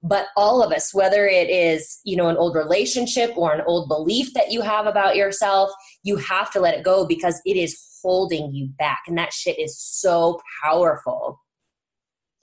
[0.03, 3.89] but all of us whether it is you know an old relationship or an old
[3.89, 5.71] belief that you have about yourself
[6.03, 9.03] you have to let it go because it is holding you back.
[9.09, 11.41] And that shit is so powerful.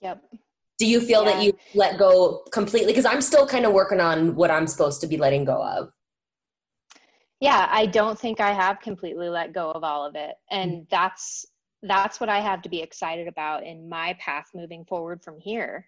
[0.00, 0.20] Yep.
[0.78, 1.32] Do you feel yeah.
[1.32, 2.92] that you let go completely?
[2.92, 5.90] Because i'm still kind of working on what i'm supposed to be letting go of.
[7.40, 10.34] Yeah i don't think i have completely let go of all of it.
[10.50, 10.84] And mm-hmm.
[10.90, 11.46] that's
[11.84, 15.86] that's what i have to be excited about in my path moving forward from here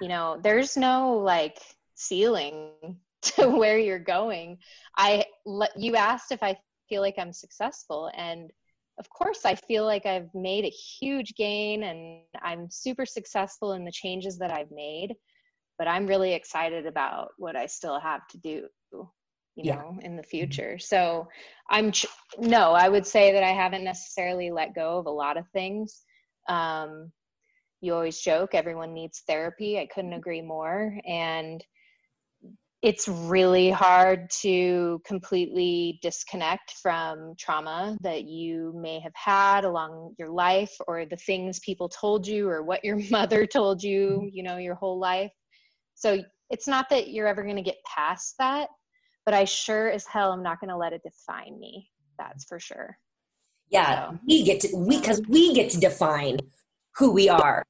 [0.00, 1.58] you know there's no like
[1.94, 2.70] ceiling
[3.22, 4.58] to where you're going
[4.96, 5.24] i
[5.76, 6.56] you asked if i
[6.88, 8.50] feel like i'm successful and
[8.98, 13.84] of course i feel like i've made a huge gain and i'm super successful in
[13.84, 15.14] the changes that i've made
[15.78, 18.66] but i'm really excited about what i still have to do
[19.56, 19.74] you yeah.
[19.74, 21.28] know in the future so
[21.68, 22.06] i'm ch-
[22.38, 26.02] no i would say that i haven't necessarily let go of a lot of things
[26.48, 27.12] Um,
[27.80, 29.78] you always joke everyone needs therapy.
[29.78, 30.18] I couldn't mm-hmm.
[30.18, 30.98] agree more.
[31.06, 31.64] And
[32.82, 40.30] it's really hard to completely disconnect from trauma that you may have had along your
[40.30, 44.28] life or the things people told you or what your mother told you, mm-hmm.
[44.32, 45.30] you know, your whole life.
[45.94, 48.68] So it's not that you're ever going to get past that,
[49.24, 51.88] but I sure as hell am not going to let it define me.
[52.18, 52.96] That's for sure.
[53.68, 54.18] Yeah, so.
[54.26, 56.38] we get to we because we get to define
[56.96, 57.64] who we are.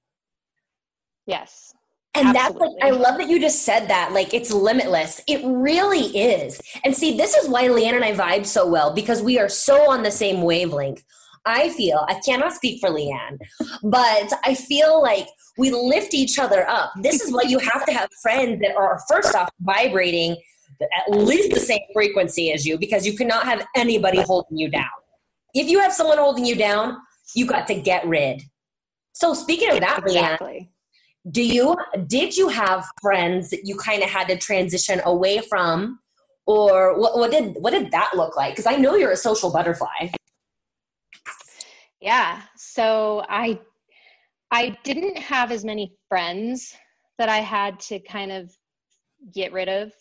[1.31, 1.75] Yes.
[2.15, 2.69] And Absolutely.
[2.81, 4.13] that's like, I love that you just said that.
[4.13, 5.21] Like, it's limitless.
[5.29, 6.61] It really is.
[6.85, 9.89] And see, this is why Leanne and I vibe so well because we are so
[9.89, 11.05] on the same wavelength.
[11.47, 13.39] I feel, I cannot speak for Leanne,
[13.85, 16.93] but I feel like we lift each other up.
[17.01, 20.37] This is why you have to have friends that are, first off, vibrating
[20.83, 24.91] at least the same frequency as you because you cannot have anybody holding you down.
[25.55, 26.99] If you have someone holding you down,
[27.35, 28.43] you got to get rid.
[29.13, 30.69] So, speaking of that, Leanne,
[31.31, 36.01] do you did you have friends that you kind of had to transition away from?
[36.47, 38.53] Or what, what did what did that look like?
[38.55, 40.11] Because i know you're a social butterfly.
[42.01, 43.59] Yeah so i
[44.51, 46.75] i didn't have as many friends
[47.19, 48.51] that i had to kind of
[49.35, 49.93] get rid of.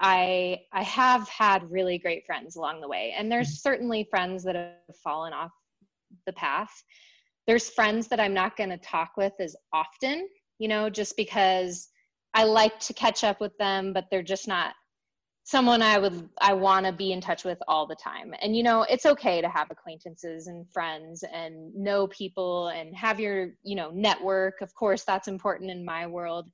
[0.00, 4.56] I i have had really great friends along the way and there's certainly friends that
[4.56, 5.52] have fallen off
[6.26, 6.72] the path.
[7.46, 10.26] There's friends that i'm not going to talk with as often
[10.58, 11.88] you know, just because
[12.34, 14.74] I like to catch up with them, but they're just not
[15.44, 18.34] someone I would I want to be in touch with all the time.
[18.40, 23.20] And you know, it's okay to have acquaintances and friends and know people and have
[23.20, 24.60] your, you know, network.
[24.62, 26.50] Of course, that's important in my world.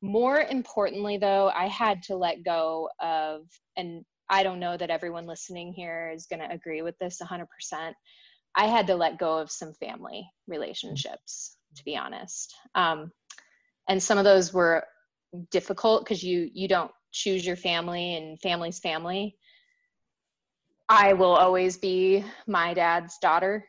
[0.00, 3.42] More importantly though, I had to let go of
[3.76, 7.46] and I don't know that everyone listening here is going to agree with this 100%.
[8.54, 12.54] I had to let go of some family relationships, to be honest.
[12.76, 13.10] Um,
[13.90, 14.84] and some of those were
[15.50, 19.36] difficult because you you don't choose your family and family's family.
[20.88, 23.66] I will always be my dad's daughter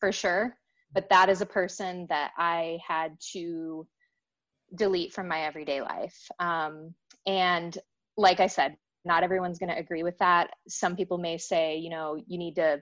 [0.00, 0.56] for sure.
[0.92, 3.86] But that is a person that i had to
[4.74, 6.18] delete from my everyday life.
[6.38, 6.94] Um,
[7.26, 7.76] and
[8.16, 10.50] like i said not everyone's going to agree with that.
[10.68, 12.80] Some people may say you know you need to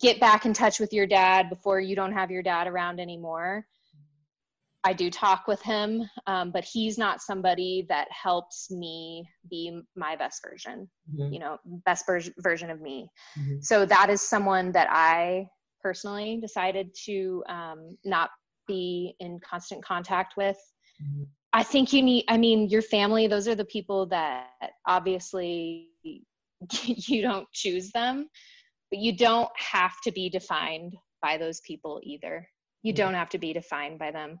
[0.00, 3.66] get back in touch with your dad before you don't have your dad around anymore
[4.82, 10.16] I do talk with him, um, but he's not somebody that helps me be my
[10.16, 11.32] best version, mm-hmm.
[11.32, 13.08] you know, best ver- version of me.
[13.38, 13.60] Mm-hmm.
[13.60, 15.46] So that is someone that I
[15.82, 18.30] personally decided to um, not
[18.66, 20.58] be in constant contact with.
[21.02, 21.24] Mm-hmm.
[21.52, 24.46] I think you need, I mean, your family, those are the people that
[24.86, 25.88] obviously
[26.84, 28.28] you don't choose them,
[28.90, 32.48] but you don't have to be defined by those people either.
[32.82, 34.38] You don't have to be defined by them.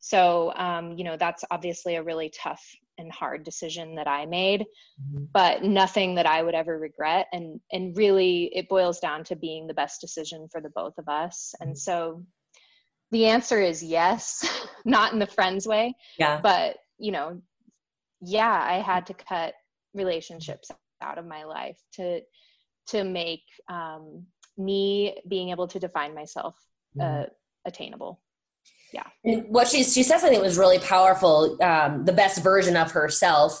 [0.00, 2.62] So, um, you know, that's obviously a really tough
[2.98, 5.24] and hard decision that I made, mm-hmm.
[5.32, 7.26] but nothing that I would ever regret.
[7.32, 11.08] And and really, it boils down to being the best decision for the both of
[11.08, 11.54] us.
[11.60, 11.76] And mm-hmm.
[11.76, 12.24] so,
[13.10, 14.46] the answer is yes,
[14.84, 16.40] not in the friends way, yeah.
[16.40, 17.40] But you know,
[18.20, 19.54] yeah, I had to cut
[19.94, 20.70] relationships
[21.02, 22.20] out of my life to
[22.88, 26.56] to make um, me being able to define myself
[26.96, 27.22] mm-hmm.
[27.22, 27.26] uh,
[27.66, 28.20] attainable
[28.92, 29.04] yeah.
[29.24, 33.60] And what she she said something was really powerful um, the best version of herself.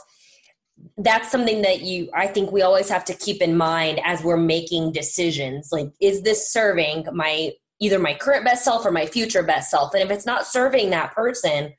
[0.98, 4.36] That's something that you i think we always have to keep in mind as we're
[4.36, 5.70] making decisions.
[5.72, 9.94] Like is this serving my either my current best self or my future best self?
[9.94, 11.72] And if it's not serving that person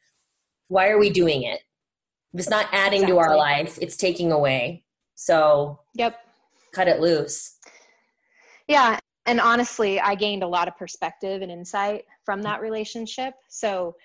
[0.69, 1.61] why are we doing it?
[2.33, 3.13] If it's not adding exactly.
[3.13, 4.83] to our life it's taking away.
[5.15, 6.19] So yep.
[6.73, 7.57] cut it loose.
[8.67, 13.95] Yeah and honestly i gained a lot of perspective and insight from that relationship so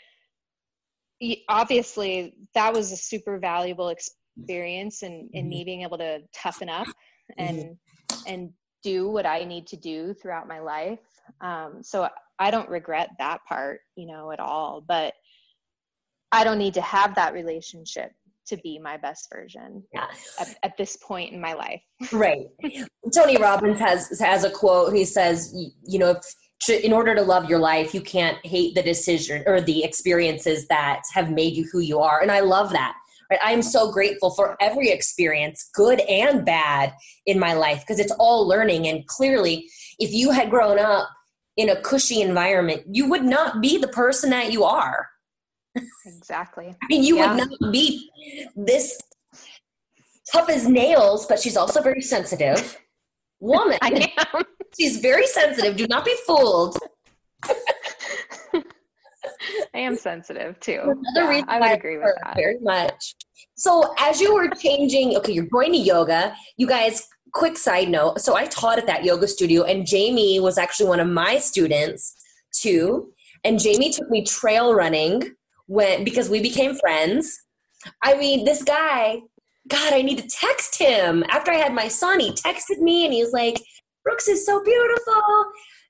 [1.48, 5.64] obviously that was a super valuable experience and in, in me mm-hmm.
[5.64, 6.86] being able to toughen up
[7.38, 8.22] and mm-hmm.
[8.26, 8.50] and
[8.82, 10.98] do what i need to do throughout my life
[11.40, 15.14] um, so i don't regret that part you know at all but
[16.32, 18.10] i don't need to have that relationship
[18.46, 20.06] to be my best version yeah.
[20.38, 21.80] at, at, this point in my life.
[22.12, 22.46] right.
[23.14, 24.94] Tony Robbins has has a quote.
[24.94, 26.24] He says, you know, if
[26.68, 31.02] in order to love your life, you can't hate the decision or the experiences that
[31.12, 32.20] have made you who you are.
[32.20, 32.94] And I love that.
[33.30, 33.40] Right?
[33.44, 36.92] I am so grateful for every experience, good and bad,
[37.26, 38.86] in my life because it's all learning.
[38.86, 39.68] And clearly,
[39.98, 41.08] if you had grown up
[41.56, 45.08] in a cushy environment, you would not be the person that you are
[46.06, 46.74] Exactly.
[46.82, 47.34] I mean, you yeah.
[47.34, 48.10] would not be
[48.56, 48.98] this
[50.30, 52.78] tough as nails, but she's also very sensitive
[53.42, 53.78] woman.
[53.82, 54.42] I am.
[54.78, 55.76] She's very sensitive.
[55.76, 56.78] Do not be fooled.
[59.74, 60.80] I am sensitive too.
[60.82, 62.36] Another yeah, reason I would agree with that.
[62.36, 63.14] Very much.
[63.54, 66.34] So as you were changing, okay, you're going to yoga.
[66.56, 68.20] You guys, quick side note.
[68.20, 72.14] So I taught at that yoga studio, and Jamie was actually one of my students
[72.54, 73.12] too.
[73.44, 75.34] And Jamie took me trail running
[75.66, 77.38] when because we became friends.
[78.02, 79.20] I mean, this guy,
[79.68, 81.24] God, I need to text him.
[81.28, 83.60] After I had my son, he texted me and he was like,
[84.04, 85.22] Brooks is so beautiful.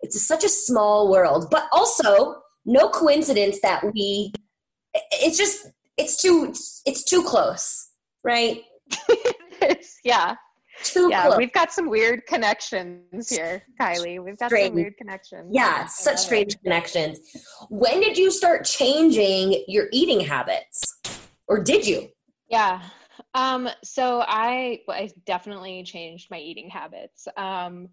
[0.01, 4.33] It's such a small world, but also no coincidence that we.
[5.13, 6.53] It's just it's too
[6.85, 7.89] it's too close,
[8.25, 8.63] right?
[10.05, 10.35] yeah.
[10.83, 11.39] Too yeah, close.
[11.39, 14.23] we've got some weird connections here, Kylie.
[14.23, 14.69] We've got Strange.
[14.69, 15.51] some weird connections.
[15.53, 16.63] Yeah, such strange it.
[16.63, 17.21] connections.
[17.69, 21.01] When did you start changing your eating habits?
[21.49, 22.09] Or did you?
[22.49, 22.83] Yeah.
[23.35, 27.27] Um, so I, I definitely changed my eating habits.
[27.37, 27.89] Um,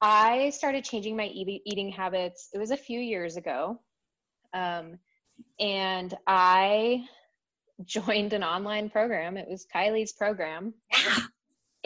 [0.00, 2.48] I started changing my eating eating habits.
[2.52, 3.80] It was a few years ago.
[4.52, 4.98] Um,
[5.60, 7.04] and I
[7.84, 9.36] joined an online program.
[9.36, 10.74] It was Kylie's program.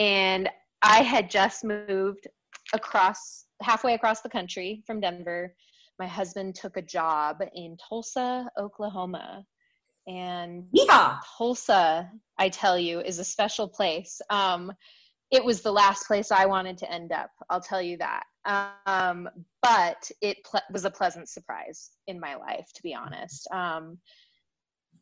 [0.00, 0.48] And
[0.82, 2.26] I had just moved
[2.72, 5.54] across halfway across the country from Denver.
[5.98, 9.44] My husband took a job in Tulsa, Oklahoma.
[10.06, 11.18] And Yeah.
[11.36, 14.20] Tulsa, I tell you, is a special place.
[14.30, 14.72] Um,
[15.30, 17.30] it was the last place I wanted to end up.
[17.50, 18.24] I'll tell you that.
[18.86, 19.28] Um,
[19.62, 23.46] but it ple- was a pleasant surprise in my life, to be honest.
[23.52, 23.98] Um,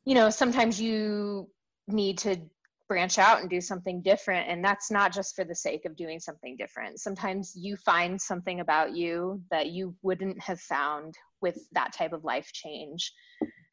[0.05, 1.49] you know, sometimes you
[1.87, 2.41] need to
[2.89, 6.19] branch out and do something different, and that's not just for the sake of doing
[6.19, 6.99] something different.
[7.01, 12.25] Sometimes you find something about you that you wouldn't have found with that type of
[12.25, 13.13] life change.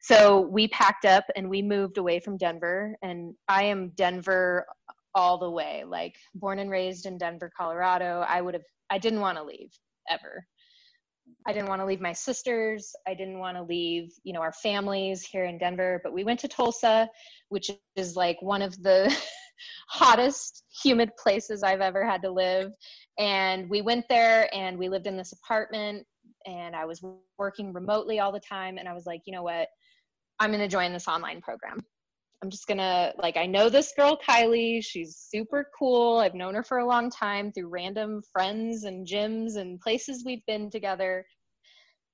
[0.00, 4.66] So we packed up and we moved away from denver and i am denver
[5.14, 5.82] all the way.
[5.86, 8.24] Like born and raised in denver colorado.
[8.28, 9.70] I would have i didn't want to leave
[10.08, 10.46] ever
[11.46, 14.52] i didn't want to leave my sisters i didn't want to leave you know our
[14.52, 17.08] families here in denver but we went to tulsa
[17.48, 19.14] which is like one of the
[19.88, 22.72] hottest humid places i've ever had to live
[23.18, 26.04] and we went there and we lived in this apartment
[26.46, 27.02] and i was
[27.38, 29.68] working remotely all the time and i was like you know what
[30.38, 31.80] I'm going to join this online program.
[32.42, 34.84] I'm just to, like, I know this girl, Kylie.
[34.84, 36.18] She's super cool.
[36.18, 40.44] I've known her for a long time through random friends and gyms and places we've
[40.46, 41.24] been together.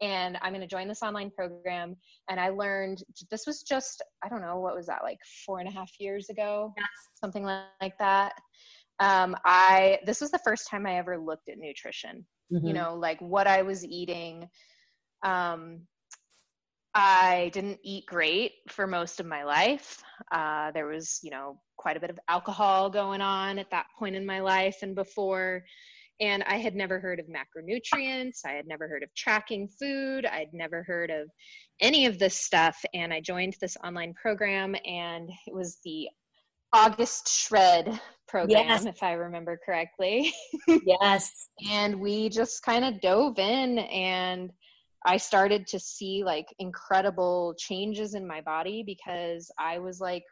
[0.01, 1.97] And I'm to join this online program.
[2.31, 5.69] And I learned this was just, I don't know, what was that, like four and
[5.69, 6.73] a half years ago?
[7.21, 8.33] Something like that.
[9.01, 12.67] Um, I, this was the first time I ever looked at nutrition, Mm-hmm.
[12.67, 14.47] you know, like what I was eating.
[15.23, 15.87] Um,
[16.95, 20.03] I didn't eat great for most of my life.
[20.31, 24.15] Uh, there was, you know, quite a bit of alcohol going on at that point
[24.15, 25.65] in my life and before.
[26.21, 28.41] And I had never heard of macronutrients.
[28.45, 30.27] I had never heard of tracking food.
[30.27, 31.29] I'd never heard of
[31.81, 32.77] any of this stuff.
[32.95, 36.09] And I joined this online program, and it was the
[36.75, 38.85] August Shred program, Yes.
[38.85, 40.33] if I remember correctly.
[40.87, 41.49] yes.
[41.71, 44.51] and we just kind of dove in and
[45.07, 50.25] i started to see like incredible changes in my body because i was like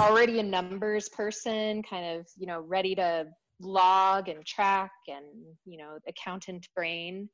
[0.00, 3.26] already a numbers person kind of you know ready to
[3.60, 5.24] log and track and
[5.64, 7.28] you know accountant brain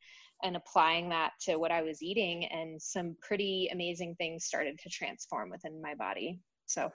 [0.44, 4.88] and applying that to what i was eating and some pretty amazing things started to
[4.88, 6.40] transform within my body.
[6.66, 6.90] So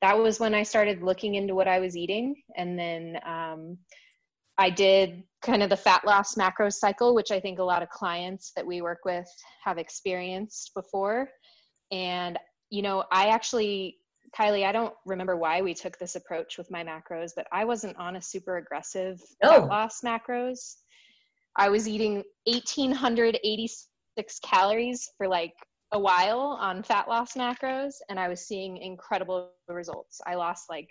[0.00, 3.78] that was when i started looking into what i was eating and then um,
[4.58, 7.88] I did kind of the fat loss macros cycle, which I think a lot of
[7.90, 9.28] clients that we work with
[9.64, 11.30] have experienced before.
[11.92, 12.36] And,
[12.70, 13.98] you know, I actually,
[14.36, 17.96] Kylie, I don't remember why we took this approach with my macros, but I wasn't
[17.98, 19.60] on a super aggressive Oh.
[19.60, 20.78] fat loss macros.
[21.54, 25.54] I was eating 1,886 calories for like
[25.92, 30.20] a while on fat loss macros, and I was seeing incredible results.
[30.26, 30.90] I lost like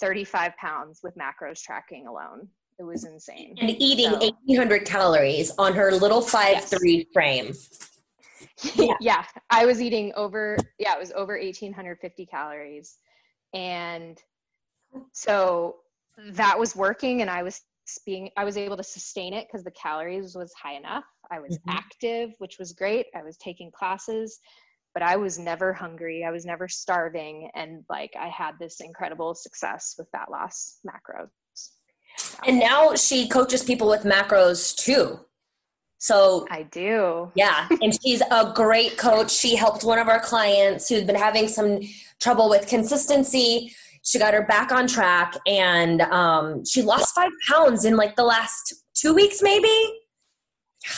[0.00, 2.48] 35 pounds with macros tracking alone.
[2.80, 3.56] It was insane.
[3.60, 6.70] And eating So- 1800 calories on her little five Yes.
[6.70, 7.52] three frame.
[8.74, 8.94] yeah.
[9.00, 9.24] Yeah.
[9.50, 12.96] I was eating over, yeah, it was over 1850 calories.
[13.52, 14.18] And
[15.12, 15.80] so
[16.30, 17.60] that was working and I was
[18.06, 21.04] being, I was able to sustain it because the calories was high enough.
[21.30, 21.62] I was Mhm.
[21.68, 23.08] active, which was great.
[23.14, 24.40] I was taking classes,
[24.94, 26.24] but I was never hungry.
[26.24, 27.50] I was never starving.
[27.54, 31.28] And like I had this incredible success with fat loss macros.
[32.46, 35.20] And now she coaches people with macros too.
[35.98, 37.30] So I do.
[37.34, 39.30] Yeah, and she's a great coach.
[39.30, 41.80] She helped one of our clients who'd been having some
[42.20, 43.74] trouble with consistency.
[44.02, 48.24] She got her back on track, and um, she lost five pounds in like the
[48.24, 49.68] last two weeks, maybe.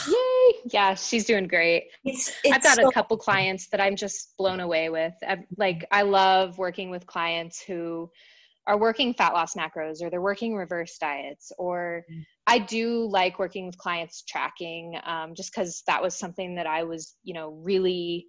[0.06, 0.60] Yay!
[0.66, 1.88] Yeah, she's doing great.
[2.04, 5.14] It's, it's I've got so- a couple clients that I'm just blown away with.
[5.26, 8.08] I've, like, I love working with clients who
[8.66, 12.04] are working fat loss macros or they're working reverse diets or
[12.46, 16.82] i do like working with clients tracking um, just because that was something that i
[16.82, 18.26] was you know really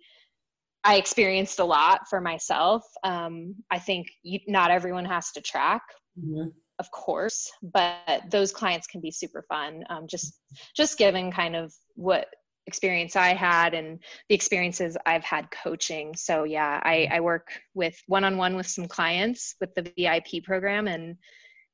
[0.84, 5.84] i experienced a lot for myself um, i think you, not everyone has to track
[6.20, 6.50] mm-hmm.
[6.80, 10.40] of course but those clients can be super fun um, just
[10.76, 12.28] just given kind of what
[12.68, 14.00] experience I had and
[14.30, 16.16] the experiences I've had coaching.
[16.16, 17.14] So yeah, I, mm-hmm.
[17.14, 21.18] I work with one-on-one with some clients with the VIP program and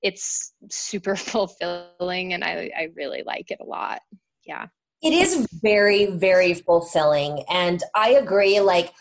[0.01, 4.01] it's super fulfilling and I, I really like it a lot.
[4.45, 4.67] Yeah.
[5.01, 7.45] It is very, very fulfilling.
[7.49, 8.91] And I agree, like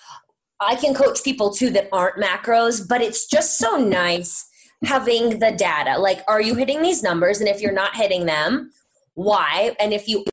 [0.61, 4.49] I can coach people too that aren't macros, but it's just so nice
[4.85, 5.99] having the data.
[5.99, 7.41] Like, are you hitting these numbers?
[7.41, 8.71] And if you're not hitting them,
[9.15, 9.75] why?
[9.81, 10.25] And if you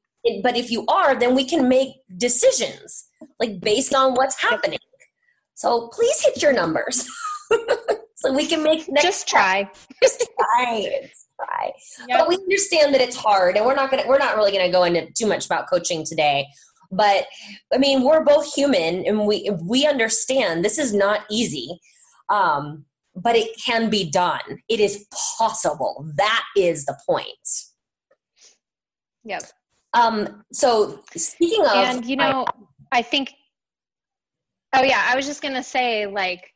[0.41, 3.05] but if you are, then we can make decisions
[3.39, 4.79] like based on what's happening.
[5.53, 7.07] So please hit your numbers.
[8.15, 9.69] so we can make just try.
[10.01, 11.09] just try.
[11.39, 11.71] try.
[12.07, 12.19] Yep.
[12.19, 14.83] But we understand that it's hard and we're not gonna we're not really gonna go
[14.83, 16.47] into too much about coaching today.
[16.91, 17.27] But
[17.73, 21.79] I mean, we're both human and we we understand this is not easy.
[22.29, 24.41] Um, but it can be done.
[24.67, 25.05] It is
[25.37, 26.05] possible.
[26.17, 27.27] That is the point.
[29.23, 29.43] Yep.
[29.95, 32.45] Um, so speaking of, and you know,
[32.91, 33.33] I, I think.
[34.73, 36.51] Oh yeah, I was just gonna say like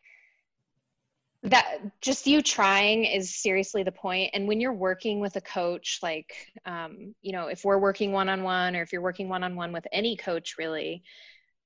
[1.43, 5.99] that just you trying is seriously the point and when you're working with a coach
[6.03, 6.33] like
[6.65, 10.55] um, you know if we're working one-on-one or if you're working one-on-one with any coach
[10.57, 11.01] really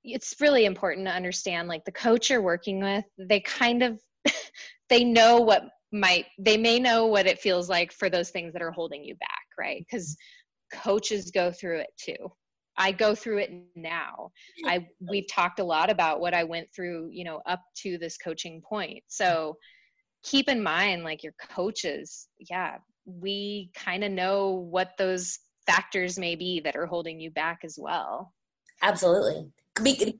[0.03, 3.99] it's really important to understand like the coach you're working with they kind of
[4.89, 8.61] they know what might they may know what it feels like for those things that
[8.61, 10.15] are holding you back right because
[10.73, 12.31] coaches go through it too.
[12.75, 14.31] I go through it now.
[14.65, 18.17] I we've talked a lot about what i went through you know up to this
[18.17, 19.03] coaching point.
[19.07, 19.57] So
[20.23, 26.35] keep in mind like your coaches yeah we kind of know what those factors may
[26.35, 28.33] be that are holding you back as well.
[28.81, 29.49] Absolutely.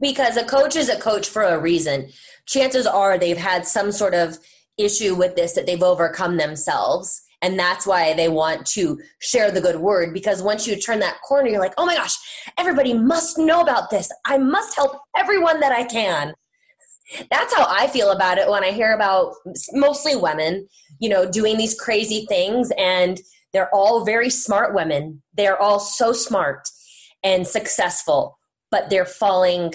[0.02, 2.10] Because a coach is a coach for a reason.
[2.46, 4.38] Chances are they've had some sort of
[4.78, 9.60] issue with this that they've overcome themselves and that's why they want to share the
[9.60, 12.16] good word because once you turn that corner, you're like, oh my gosh,
[12.58, 14.10] everybody must know about this.
[14.26, 16.34] I must help everyone that I can.
[17.30, 19.34] That's how I feel about it when I hear about
[19.74, 20.68] mostly women,
[21.00, 22.72] you know, doing these crazy things.
[22.78, 23.20] And
[23.52, 25.22] they're all very smart women.
[25.36, 26.70] They're all so smart
[27.26, 28.40] and successful,
[28.72, 29.74] but they're falling.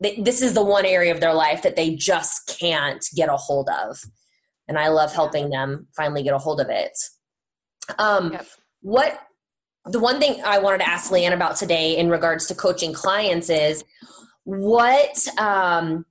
[0.00, 3.70] This is the one area of their life that they just can't get a hold
[3.70, 4.04] of
[4.68, 6.96] and I love helping them finally get a hold of it.
[7.98, 8.46] Um, yep.
[8.82, 9.20] What
[9.86, 13.48] the one thing I wanted to ask Leanne about today in regards to coaching clients
[13.48, 13.84] is
[14.44, 16.04] what um,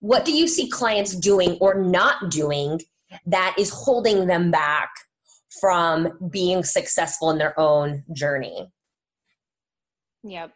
[0.00, 2.80] what do you see clients doing or not doing
[3.26, 4.90] that is holding them back
[5.60, 8.68] from being successful in their own journey?
[10.24, 10.52] Yep.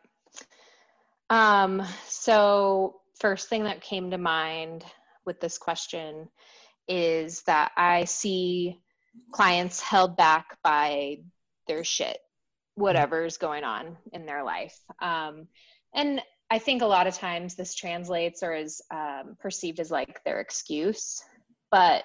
[1.31, 4.85] Um, so first thing that came to mind
[5.25, 6.29] with this question
[6.89, 8.81] is that I see
[9.33, 11.19] clients held back by
[11.67, 12.19] their shit,
[12.75, 14.79] whatever's going on in their life.
[15.01, 15.49] Um,
[15.95, 16.21] and
[16.51, 20.41] I think a lot of times this translates or is um, perceived as like their
[20.41, 21.23] excuse,
[21.71, 22.05] but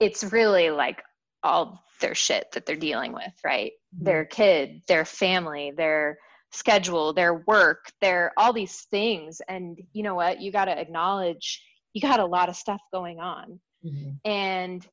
[0.00, 1.02] it's really like
[1.42, 3.72] all their shit that they're dealing with, right?
[3.94, 4.04] Mm-hmm.
[4.04, 6.18] Their kid, their family, their
[6.52, 9.40] schedule, their work, their all these things.
[9.48, 10.40] And you know what?
[10.40, 11.62] You got to acknowledge
[11.94, 13.58] you got a lot of stuff going on.
[13.84, 14.30] Mm-hmm.
[14.30, 14.86] And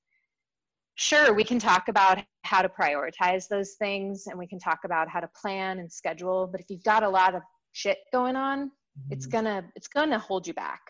[0.95, 5.10] sure, we can talk about how to prioritize those things and we can talk about
[5.10, 7.41] how to plan and schedule, but if you've got a lot of
[7.74, 9.14] shit going on, mm-hmm.
[9.14, 10.82] it's gonna it's gonna hold you back.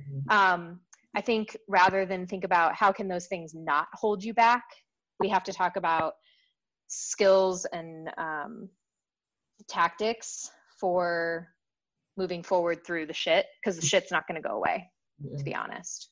[0.00, 0.36] Mm-hmm.
[0.36, 0.80] Um,
[1.16, 4.64] I think rather than think about how can those things not hold you back,
[5.18, 6.12] we have to talk about
[6.88, 8.68] skills and um,
[9.68, 11.48] tactics for
[12.18, 14.90] moving forward through the shit because the shit's not going to go away
[15.36, 16.10] to be honest.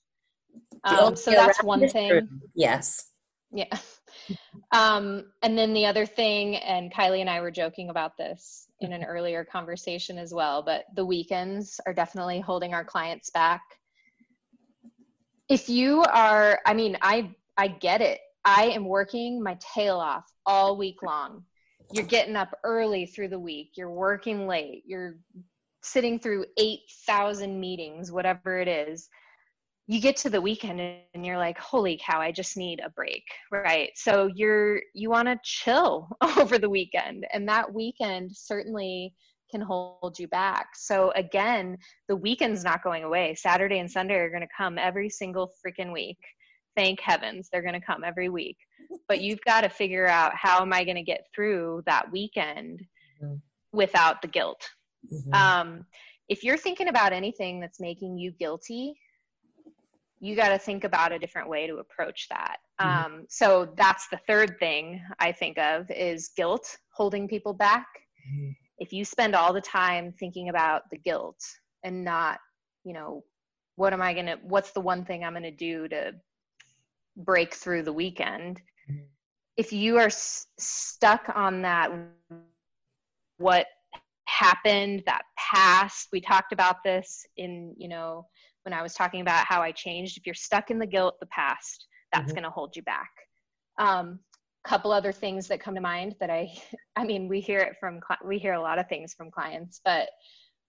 [0.85, 2.29] Um, so that's one thing.
[2.55, 3.11] yes.
[3.53, 3.67] Yeah.
[4.73, 8.93] Um, and then the other thing and kylie and i were joking about this in
[8.93, 13.61] an earlier conversation as well but the weekends are definitely holding our clients back.
[15.49, 18.21] If you are i mean i i get it.
[18.45, 21.45] I am working my tail off all week long.
[21.93, 23.73] You're getting up early through the week.
[23.77, 24.85] You're working late.
[24.87, 25.19] You're
[25.85, 29.09] sitting through 8000 meetings whatever it is
[29.87, 33.25] you get to the weekend and you're like holy cow i just need a break
[33.51, 33.91] right?
[33.95, 36.09] So you're you want to chill
[36.39, 39.15] over the weekend and that weekend certainly
[39.51, 40.69] can hold you back.
[40.75, 41.79] So again
[42.09, 43.35] the weekend's not going away.
[43.35, 46.19] Saturday and sunday are going to come every single freaking week.
[46.77, 48.57] Thank heavens they're going to come every week.
[49.09, 52.81] But you've got to figure out how am i going to get through that weekend
[53.23, 53.37] mm-hmm.
[53.73, 54.69] without the guilt
[55.13, 55.35] mm-hmm.
[55.35, 55.87] um,
[56.29, 58.95] if you're thinking about anything that's making you guilty
[60.25, 62.57] you got to think about a different way to approach that.
[62.81, 63.05] Mm-hmm.
[63.05, 67.87] Um, so that's the third thing I think of is guilt holding people back.
[68.27, 68.51] Mm-hmm.
[68.79, 71.39] If you spend all the time thinking about the guilt
[71.85, 72.39] and not,
[72.85, 73.23] you know,
[73.77, 76.13] what am I going to, what's the one thing I'm going to do to
[77.19, 78.63] break through the weekend?
[78.91, 79.05] Mm-hmm.
[79.59, 81.91] If you are s- stuck on that,
[83.37, 83.67] what
[84.35, 88.27] happened, that past, we talked about this in, you know,
[88.65, 90.17] when I was talking about how I changed.
[90.17, 92.35] If you're stuck in the guilt, the past, that's mm-hmm.
[92.35, 93.11] going to hold you back.
[93.79, 94.21] Um,
[94.65, 96.51] couple other things that come to mind that I,
[96.97, 100.09] I mean, we hear it from, we hear a lot of things from clients, but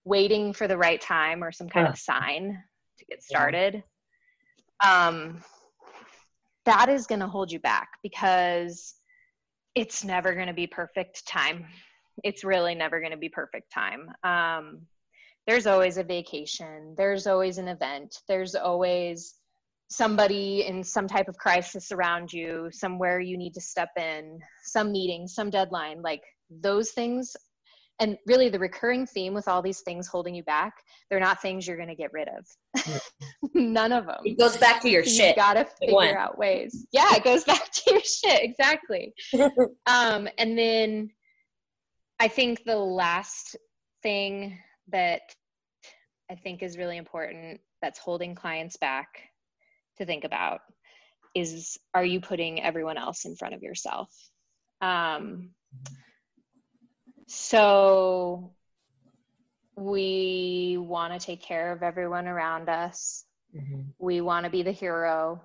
[0.04, 1.92] waiting for the right time or some kind yeah.
[1.92, 2.62] of sign
[2.98, 3.82] to get started.
[4.82, 5.06] Yeah.
[5.08, 5.42] Um,
[6.66, 8.94] that is going to hold you back because
[9.74, 11.66] it's never going to be perfect time.
[12.24, 14.10] It's really never going to be perfect time.
[14.24, 14.80] Um,
[15.46, 19.34] there's always a vacation, there's always an event, there's always
[19.88, 24.90] somebody in some type of crisis around you, somewhere you need to step in, some
[24.90, 27.36] meeting, some deadline, like those things.
[27.98, 30.74] And really, the recurring theme with all these things holding you back,
[31.08, 33.00] they're not things you're going to get rid of.
[33.54, 34.18] None of them.
[34.24, 35.36] It goes back to your you shit.
[35.36, 36.86] You got to figure out ways.
[36.92, 38.42] Yeah, it goes back to your shit.
[38.42, 39.14] Exactly.
[39.86, 41.10] um, and then
[42.18, 43.56] I think the last
[44.02, 44.58] thing
[44.88, 45.22] that
[46.30, 49.08] I think is really important that's holding clients back
[49.98, 50.60] to think about
[51.34, 54.10] is are you putting everyone else in front of yourself?
[54.80, 55.50] Um,
[57.28, 58.54] so
[59.76, 63.24] we want to take care of everyone around us.
[63.54, 63.82] Mm-hmm.
[63.98, 65.42] We want to be the hero.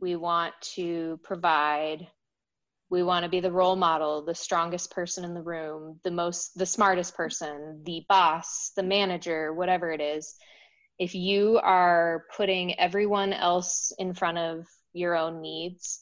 [0.00, 2.08] We want to provide
[2.90, 6.56] we want to be the role model the strongest person in the room the most
[6.56, 10.34] the smartest person the boss the manager whatever it is
[10.98, 16.00] if you are putting everyone else in front of your own needs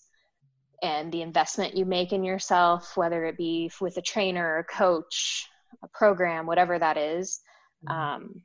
[0.82, 5.48] and the investment you make in yourself whether it be with a trainer a coach
[5.82, 7.40] a program whatever that is,
[7.88, 7.98] mm-hmm.
[7.98, 8.42] um,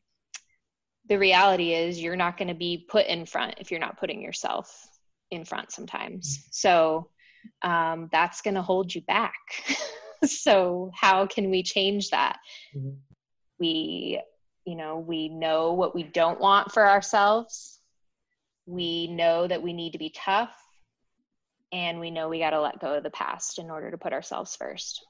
[1.07, 4.21] the reality is you're not going to be put in front if you're not putting
[4.21, 4.87] yourself
[5.31, 7.09] in front sometimes so
[7.61, 9.35] um, that's going to hold you back.
[10.25, 12.39] so, how can we change that?
[12.75, 12.95] Mm-hmm.
[13.59, 14.21] We,
[14.65, 17.79] you know, we know what we don't want for ourselves.
[18.65, 20.55] We know that we need to be tough.
[21.71, 24.13] And we know we got to let go of the past in order to put
[24.13, 25.05] ourselves first.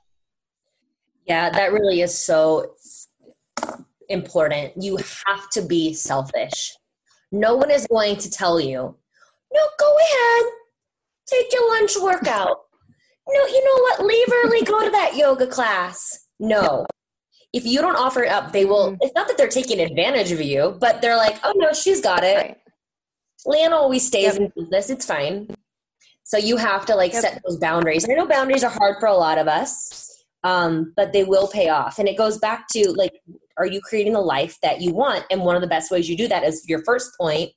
[1.25, 2.73] Yeah, that really is so
[4.09, 4.73] important.
[4.81, 6.75] You have to be selfish.
[7.31, 8.95] No one is going to tell you,
[9.53, 10.53] no, go ahead
[11.29, 12.57] Take your lunch workout.
[13.27, 14.05] No, you know what?
[14.05, 16.25] Leave early, go to that yoga class.
[16.39, 16.85] No.
[17.53, 18.91] If you don't offer it up, they will.
[18.91, 19.01] Mm-hmm.
[19.01, 22.23] It's not that they're taking advantage of you, but they're like, oh no, she's got
[22.23, 22.37] it.
[22.37, 22.57] Right.
[23.45, 24.37] Lan always stays yep.
[24.37, 24.89] in business.
[24.89, 25.47] It's fine.
[26.23, 27.21] So you have to like yep.
[27.21, 28.07] set those boundaries.
[28.09, 31.69] I know boundaries are hard for a lot of us, um, but they will pay
[31.69, 31.97] off.
[31.99, 33.13] And it goes back to like,
[33.57, 35.25] are you creating the life that you want?
[35.31, 37.51] And one of the best ways you do that is your first point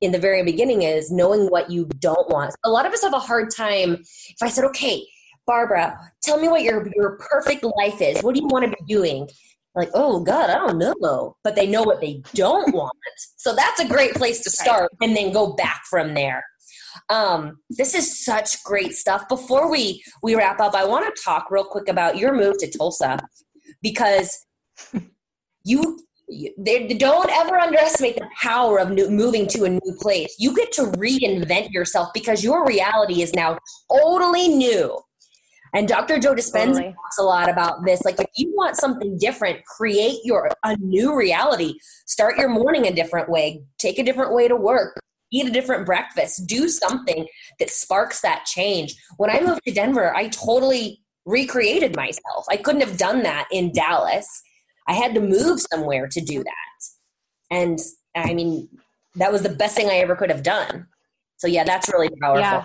[0.00, 2.54] in the very beginning is knowing what you don't want.
[2.64, 3.94] A lot of us have a hard time.
[3.94, 5.04] If I said, okay,
[5.46, 8.22] Barbara, tell me what your, your perfect life is.
[8.22, 9.28] What do you want to be doing?
[9.74, 11.36] Like, oh God, I don't know.
[11.44, 12.92] But they know what they don't want.
[13.36, 16.44] So that's a great place to start and then go back from there.
[17.10, 19.28] Um, this is such great stuff.
[19.28, 22.70] Before we we wrap up, I want to talk real quick about your move to
[22.70, 23.20] Tulsa
[23.82, 24.46] because
[25.64, 26.00] you
[26.58, 30.34] they don't ever underestimate the power of new, moving to a new place.
[30.38, 33.58] You get to reinvent yourself because your reality is now
[33.90, 34.98] totally new.
[35.74, 36.18] And Dr.
[36.18, 36.94] Joe Dispenza totally.
[36.94, 38.02] talks a lot about this.
[38.02, 41.74] Like, if you want something different, create your a new reality.
[42.06, 43.62] Start your morning a different way.
[43.78, 44.98] Take a different way to work.
[45.30, 46.46] Eat a different breakfast.
[46.46, 47.26] Do something
[47.58, 48.96] that sparks that change.
[49.18, 52.46] When I moved to Denver, I totally recreated myself.
[52.48, 54.42] I couldn't have done that in Dallas
[54.88, 56.54] I had to move somewhere to do that.
[57.50, 57.78] And
[58.16, 58.68] I mean,
[59.16, 60.86] that was the best thing I ever could have done.
[61.36, 62.40] So yeah, that's really powerful.
[62.40, 62.64] Yeah.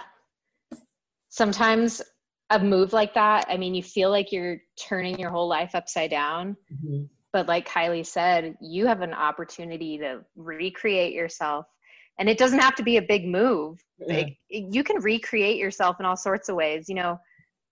[1.30, 2.02] Sometimes
[2.50, 6.10] a move like that, I mean, you feel like you're turning your whole life upside
[6.10, 6.58] down.
[6.74, 7.04] Mm-hmm.
[7.32, 11.66] But like Kylie said, you have an opportunity to recreate yourself,
[12.20, 16.06] and it doesn't have to be a big move like, you can recreate yourself in
[16.06, 17.20] all sorts of ways you know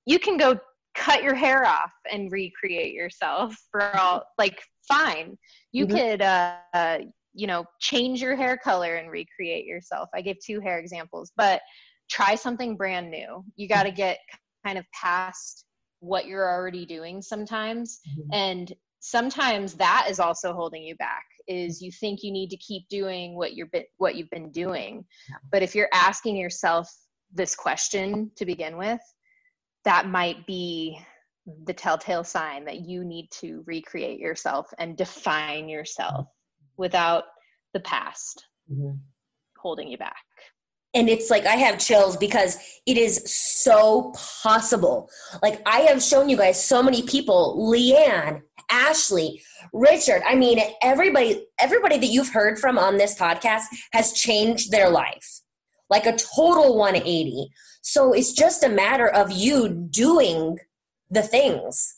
[0.06, 0.60] you can go
[0.96, 5.38] cut your hair off and recreate yourself for all like fine
[5.72, 5.96] you mm-hmm.
[5.96, 6.98] could uh, uh,
[7.34, 11.62] you know change your hair color and recreate yourself i gave two hair examples but
[12.10, 13.98] try something brand new you got to mm-hmm.
[13.98, 14.20] get
[14.66, 15.66] kind of past
[16.00, 18.34] what you're already doing sometimes mm-hmm.
[18.34, 22.88] and sometimes that is also holding you back is you think you need to keep
[22.88, 25.04] doing what you're been, what you've been doing
[25.52, 26.92] but if you're asking yourself
[27.34, 29.00] this question to begin with
[29.86, 30.99] that might be
[31.65, 36.27] the telltale sign that you need to recreate yourself and define yourself
[36.77, 37.23] without
[37.73, 38.95] the past mm-hmm.
[39.57, 40.23] holding you back
[40.93, 44.13] and it's like I have chills because it is so
[44.43, 45.09] possible.
[45.41, 49.41] Like I have shown you guys so many people, Leanne, Ashley,
[49.73, 50.21] Richard.
[50.27, 55.41] I mean, everybody, everybody that you've heard from on this podcast has changed their life,
[55.92, 57.50] like a total 180.
[57.82, 60.58] So it's just a matter of you doing
[61.12, 61.98] the things,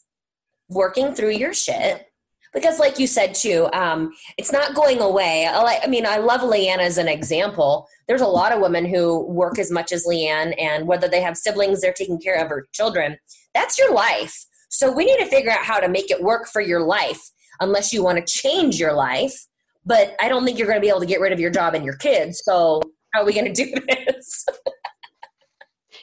[0.67, 2.07] working through your shit.
[2.53, 5.47] Because, like you said too, um, it's not going away.
[5.47, 7.87] I, mean, I love Leanne as an example.
[8.07, 11.35] There's a lot of women who work as much as Leanne, and whether they have
[11.35, 13.17] siblings, they're taking care of her children.
[13.55, 14.45] That's your life.
[14.69, 17.21] So we need to figure out how to make it work for your life,
[17.59, 19.33] unless you want to change your life.
[19.83, 21.73] But I don't think you're going to be able to get rid of your job
[21.73, 22.43] and your kids.
[22.45, 22.81] So
[23.13, 24.45] how are we going to do this?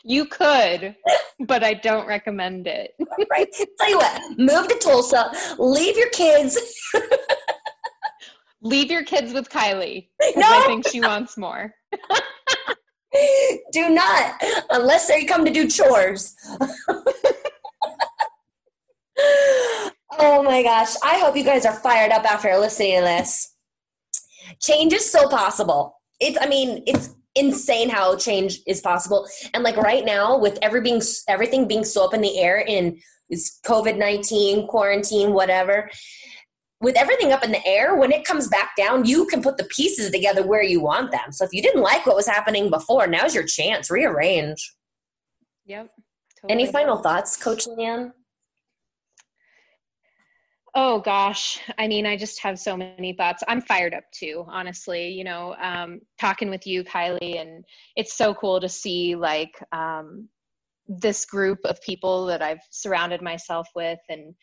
[0.03, 0.97] You could,
[1.41, 2.95] but I don't recommend it.
[3.31, 3.49] right.
[3.79, 6.59] Tell you what, move to Tulsa, leave your kids.
[8.63, 10.09] leave your kids with Kylie.
[10.37, 10.47] No.
[10.47, 11.75] I think she wants more.
[13.73, 16.35] do not, unless they come to do chores.
[20.19, 20.95] oh my gosh.
[21.05, 23.55] I hope you guys are fired up after listening to this.
[24.63, 26.00] Change is so possible.
[26.21, 29.27] It's, I mean, it's insane how change is possible.
[29.55, 33.01] And like right now, with every being, everything being so up in the air in
[33.31, 35.89] is COVID 19, quarantine, whatever,
[36.81, 39.65] with everything up in the air, when it comes back down, you can put the
[39.65, 41.31] pieces together where you want them.
[41.31, 43.91] So if you didn't like what was happening before, now's your chance.
[43.91, 44.75] Rearrange.
[45.67, 45.91] Yep.
[46.41, 46.63] Totally.
[46.63, 48.13] Any final thoughts, Coach Leanne?
[50.75, 53.43] Oh gosh, I mean, I just have so many thoughts.
[53.49, 55.09] I'm fired up too, honestly.
[55.09, 57.65] You know, um, talking with you, Kylie, and
[57.97, 60.29] it's so cool to see like um,
[60.87, 64.35] this group of people that I've surrounded myself with and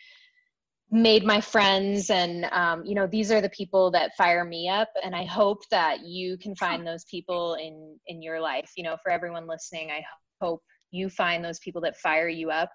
[0.92, 2.10] made my friends.
[2.10, 4.90] And um, you know, these are the people that fire me up.
[5.04, 8.72] And I hope that you can find those people in in your life.
[8.76, 10.04] You know, for everyone listening, I
[10.42, 10.62] hope
[10.92, 12.70] you find those people that fire you up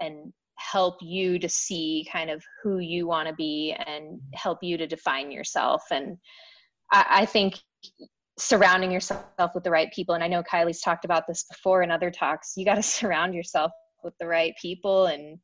[0.00, 4.76] and help you to see kind of who you want to be and help you
[4.76, 5.82] to define yourself.
[5.90, 6.16] And
[6.92, 7.58] I, I think
[8.38, 11.90] surrounding yourself with the right people, and I know Kylie's talked about this before in
[11.90, 15.38] other talks, you got to surround yourself with the right people and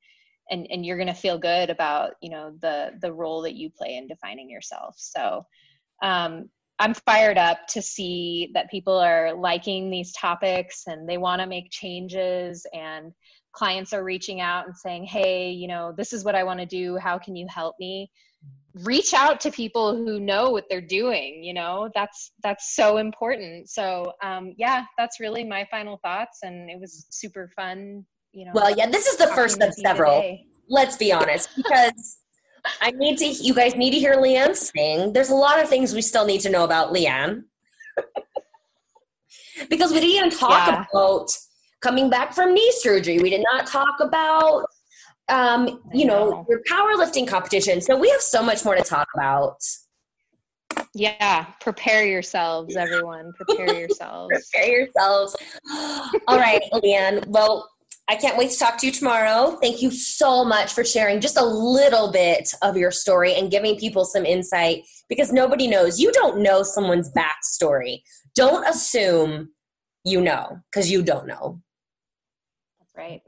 [0.51, 3.71] and and you're going to feel good about you know the the role that you
[3.71, 5.45] play in defining yourself so
[6.03, 6.49] um,
[6.79, 11.47] i'm fired up to see that people are liking these topics and they want to
[11.47, 13.13] make changes and
[13.53, 16.67] clients are reaching out and saying, hey, you know, this is what I want to
[16.67, 16.97] do.
[16.97, 18.11] How can you help me?
[18.85, 21.43] Reach out to people who know what they're doing.
[21.43, 23.69] You know, that's that's so important.
[23.69, 28.07] So um, yeah, that's really my final thoughts, and it was super fun.
[28.33, 28.53] You know.
[28.55, 30.39] Well, yeah, this is the first of several.
[30.69, 32.19] Let's be honest, because.
[32.83, 33.25] I need to.
[33.25, 35.15] You guys need to hear Leanne sing.
[35.15, 37.45] There's a lot of things we still need to know about Leanne
[39.71, 40.85] because we didn't even talk yeah.
[40.93, 41.31] about
[41.81, 43.19] coming back from knee surgery.
[43.19, 44.67] We did not talk about,
[45.29, 47.81] um, you know, your powerlifting competition.
[47.81, 49.57] So we have so much more to talk about.
[50.95, 53.33] Yeah, prepare yourselves, everyone.
[53.33, 54.51] Prepare yourselves.
[54.53, 55.37] prepare yourselves.
[56.29, 57.27] All right, Leanne.
[57.27, 57.69] Well,
[58.09, 59.57] I can't wait to talk to you tomorrow.
[59.63, 63.77] Thank you so much for sharing just a little bit of your story and giving
[63.77, 66.01] people some insight because nobody knows.
[66.01, 68.03] You don't know someone's backstory.
[68.35, 69.51] Don't assume
[70.05, 71.61] you know because you don't know
[73.01, 73.23] right?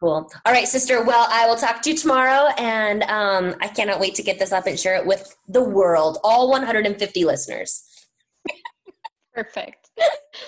[0.00, 0.30] Cool.
[0.46, 1.04] All right, sister.
[1.04, 4.50] Well, I will talk to you tomorrow, and um, I cannot wait to get this
[4.52, 7.84] up and share it with the world, all 150 listeners.
[9.34, 9.90] Perfect.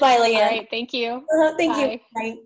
[0.01, 0.39] Bye, Leah.
[0.39, 0.67] All right.
[0.71, 1.25] Thank you.
[1.33, 2.01] Uh, thank Bye.
[2.15, 2.35] you.
[2.35, 2.37] Bye.